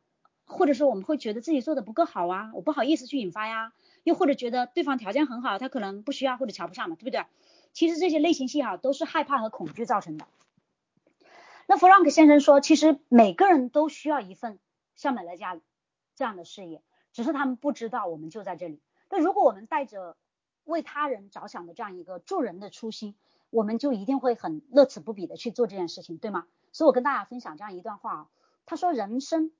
[0.46, 3.74] 或者说我们会觉得自己做的不够好啊，我不好意思去引发呀。
[4.06, 7.26] 又或者觉得对方条件很好，他可能不需要或者瞧不上嘛，对不对？
[7.74, 10.26] 其实这些内心戏哈都是害怕和恐惧造成的。
[11.72, 14.60] 那弗朗克先生说，其实每个人都需要一份
[14.98, 15.58] 像美乐家
[16.16, 18.82] 这样的事业，只是他们不知道我们就在这里。
[19.10, 20.18] 那如果我们带着
[20.66, 23.16] 为他人着想的这样一个助人的初心，
[23.50, 26.46] 我们就一定会很乐此不彼的去做这件事情，对吗？
[26.74, 28.28] 所以我跟大家分享这样一段话啊，
[28.66, 29.54] 他说人生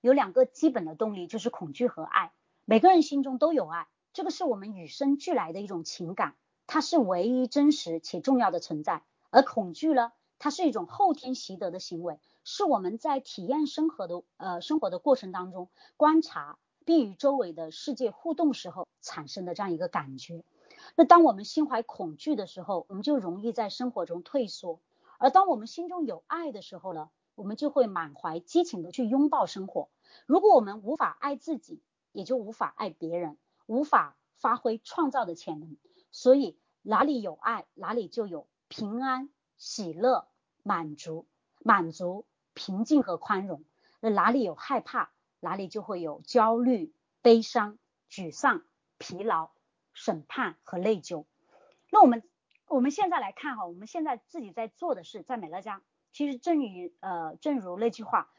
[0.00, 2.32] 有两个基本的动力，就是恐惧和爱。
[2.64, 6.34] 每个人心中都有爱，这个是我们与生俱来的一种情感，
[6.66, 9.04] 它是唯一真实且重要的存在。
[9.30, 20.44] 而恐惧呢，它是一种后天习得的行为，是我们在体验生活的呃生活的过程当中，观察并与周围的世界互动时候产生的这样一个感觉。
[20.94, 24.80] 那当我们心怀恐惧的时候，我们就容易在生活中退缩；
[25.18, 29.88] 而当我们心中有爱的时候呢，我们就会满怀激情的去拥抱生活。
[30.26, 31.80] 如果我们无法爱自己，
[32.12, 35.76] 也就无法爱别人，无法发挥创造的潜能。
[36.12, 40.28] 所以哪里有爱，哪里就有平安、喜乐、
[40.62, 41.26] 满足、
[41.58, 43.64] 满足、平静和宽容。
[44.00, 47.78] 那哪里有害怕，哪里就会有焦虑、悲伤、
[48.10, 48.62] 沮丧、
[48.98, 49.50] 疲劳、
[49.92, 51.24] 审判和内疚。
[51.90, 52.22] 那我们
[52.66, 55.82] 我们现在来看哈，我们现在自己在做的事，在美乐家，
[56.12, 58.30] 其实正与呃正如那句话，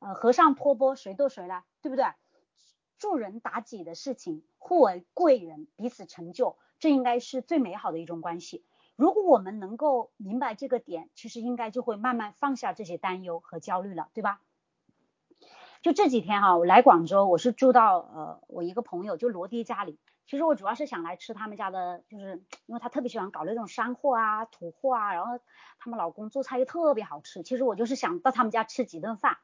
[0.00, 1.62] 呃和尚托钵，谁渡谁呢？
[1.82, 2.04] 对不对？
[2.98, 8.64] 助人达己的事情，互为贵人，彼此成就，这应该是最美好的一种关系。
[8.96, 14.40] 如果我们能够明白这个点，其实应该就会慢慢放下这些担忧和焦虑了，对吧？
[15.82, 19.98] 就这几天哈，我来广州，我是住到呃我一个朋友就罗爹家里。
[20.26, 25.38] 其实我主要是想来吃他们家的，就是因为他特别喜欢搞那种山货啊、土货啊，然后
[25.78, 27.42] 他们老公做菜又特别好吃。
[27.42, 29.38] 其实我就是想到他们家吃几顿饭，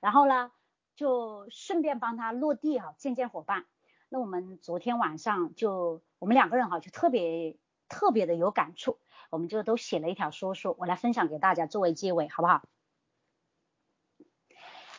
[0.00, 0.52] 然后呢。
[0.98, 3.66] 就顺便帮他落地哈，见见伙伴。
[4.08, 7.56] 那我们昨天晚上就我们两个人哈，就特别
[7.88, 8.98] 特别的有感触，
[9.30, 12.62] 我们就都写了一条说说，我来分享给大家作为结尾，好不好？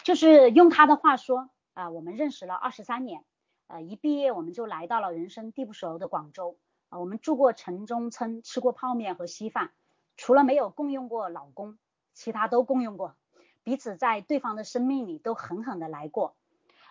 [0.04, 3.24] 就是用他的话说啊，我们认识了二十三年，
[3.68, 6.58] 呃，一毕业我们就来到了人生地不熟的广州
[6.90, 9.72] 啊，我们住过城中村，吃过泡面和稀饭，
[10.18, 11.78] 除了没有共用过老公，
[12.14, 13.16] 其他都共用过。
[13.64, 16.36] 彼此在对方的生命里都狠狠的来过，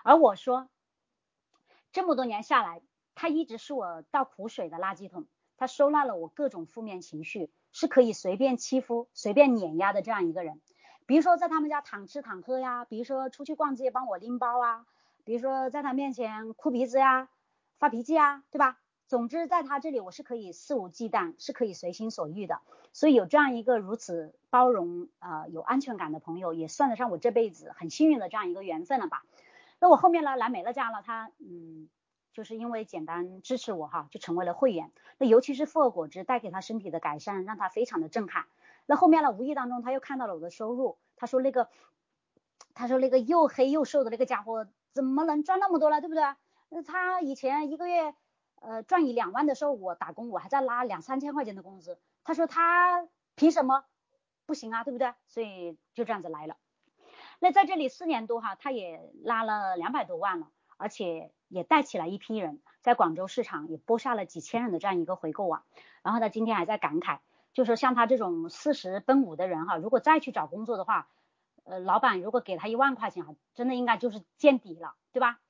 [0.05, 0.69] 而我说，
[1.91, 2.83] 这么多年下来，
[3.17, 5.27] 他一直是我倒苦水的垃圾桶，
[5.59, 10.63] 他收纳了我各种负面情绪，是可以随便欺负、随便碾压的这样一个人。
[11.05, 14.87] 比如说在他们家躺吃躺喝呀，比如说出去逛街帮我拎包啊，
[15.25, 17.29] 比如说在他面前哭鼻子呀、
[17.79, 18.79] 发脾气啊，对吧？
[19.09, 22.61] 总之，在他这里我是可以肆无忌惮，是可以随心所欲的。
[22.93, 29.25] 所以有这样一个如此包容啊有安全感的朋友，也算得上我这辈子很幸运的这样一个缘分了吧。
[29.81, 31.89] 那我后面呢来美乐家了，他嗯
[32.39, 34.93] 就是因为简单支持我哈，就成为了会员。
[35.19, 38.47] 那尤其是复合果汁带给他身体的改善，让他非常的震撼。
[38.87, 41.69] 那后面呢无意当中他又看到了我的收入，他说那个
[42.75, 46.23] 他说那个又黑又瘦的那个家伙怎么能赚那么多了，对不对？
[46.69, 48.15] 那他以前一个月。
[48.61, 51.97] 呃，赚一两万的时候，我打工，我还在拉两三千块钱的工资。
[52.25, 53.85] 他说他凭什么
[54.47, 55.15] 不行啊，对不对？
[55.29, 56.57] 所以就这样子来了。
[57.39, 65.63] 那在这里四年多哈，他也拉了两百多万了，而且也带起来一批人，在广州市场也播下了几千人的这样一个回购网。
[66.03, 67.19] 然后他今天还在感慨，
[67.53, 71.09] 就说像他这种四十奔五的人哈，如果再去找工作的话，
[71.65, 75.41] 呃，老板如果给他一万块钱哈，真的应该就是见底了，对吧？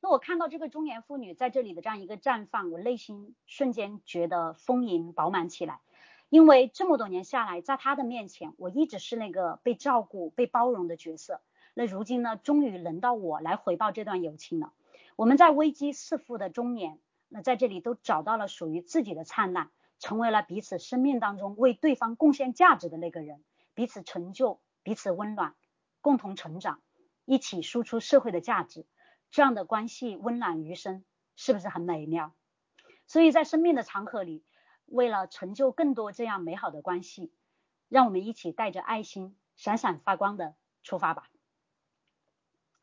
[0.00, 5.80] 那我看到这个中年妇女在这里的这样一个绽放，我内心瞬间觉得丰盈饱满起来。
[6.28, 11.40] 因为这么多年下来，在她的面前，我一直是那个被照顾、被包容的角色。
[11.74, 14.72] 那如今呢，终于轮到我来回报这段友情了。
[15.18, 23.42] 我们在危机四伏的中年，那在这里都找到了属于自己的灿烂，成为了彼此生命当中为对方贡献价值的那个人，
[23.74, 25.56] 彼此成就，彼此温暖，
[26.00, 26.80] 共同成长，
[27.24, 28.86] 一起输出社会的价值，
[29.32, 31.04] 这样的关系温暖余生，
[31.34, 32.32] 是不是很美妙？
[33.08, 34.44] 所以在生命的长河里，
[34.86, 37.32] 为了成就更多这样美好的关系，
[37.88, 40.54] 让我们一起带着爱心闪闪发光的
[40.84, 41.28] 出发吧。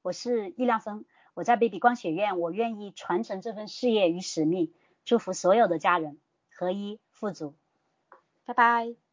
[0.02, 1.06] 我是易亮峰，
[1.36, 4.74] 我在 baby 光学院，我愿意传承这份事业与使命，
[5.04, 6.18] 祝福所有的家人
[6.50, 7.54] 合一富足。
[8.46, 9.05] 拜拜。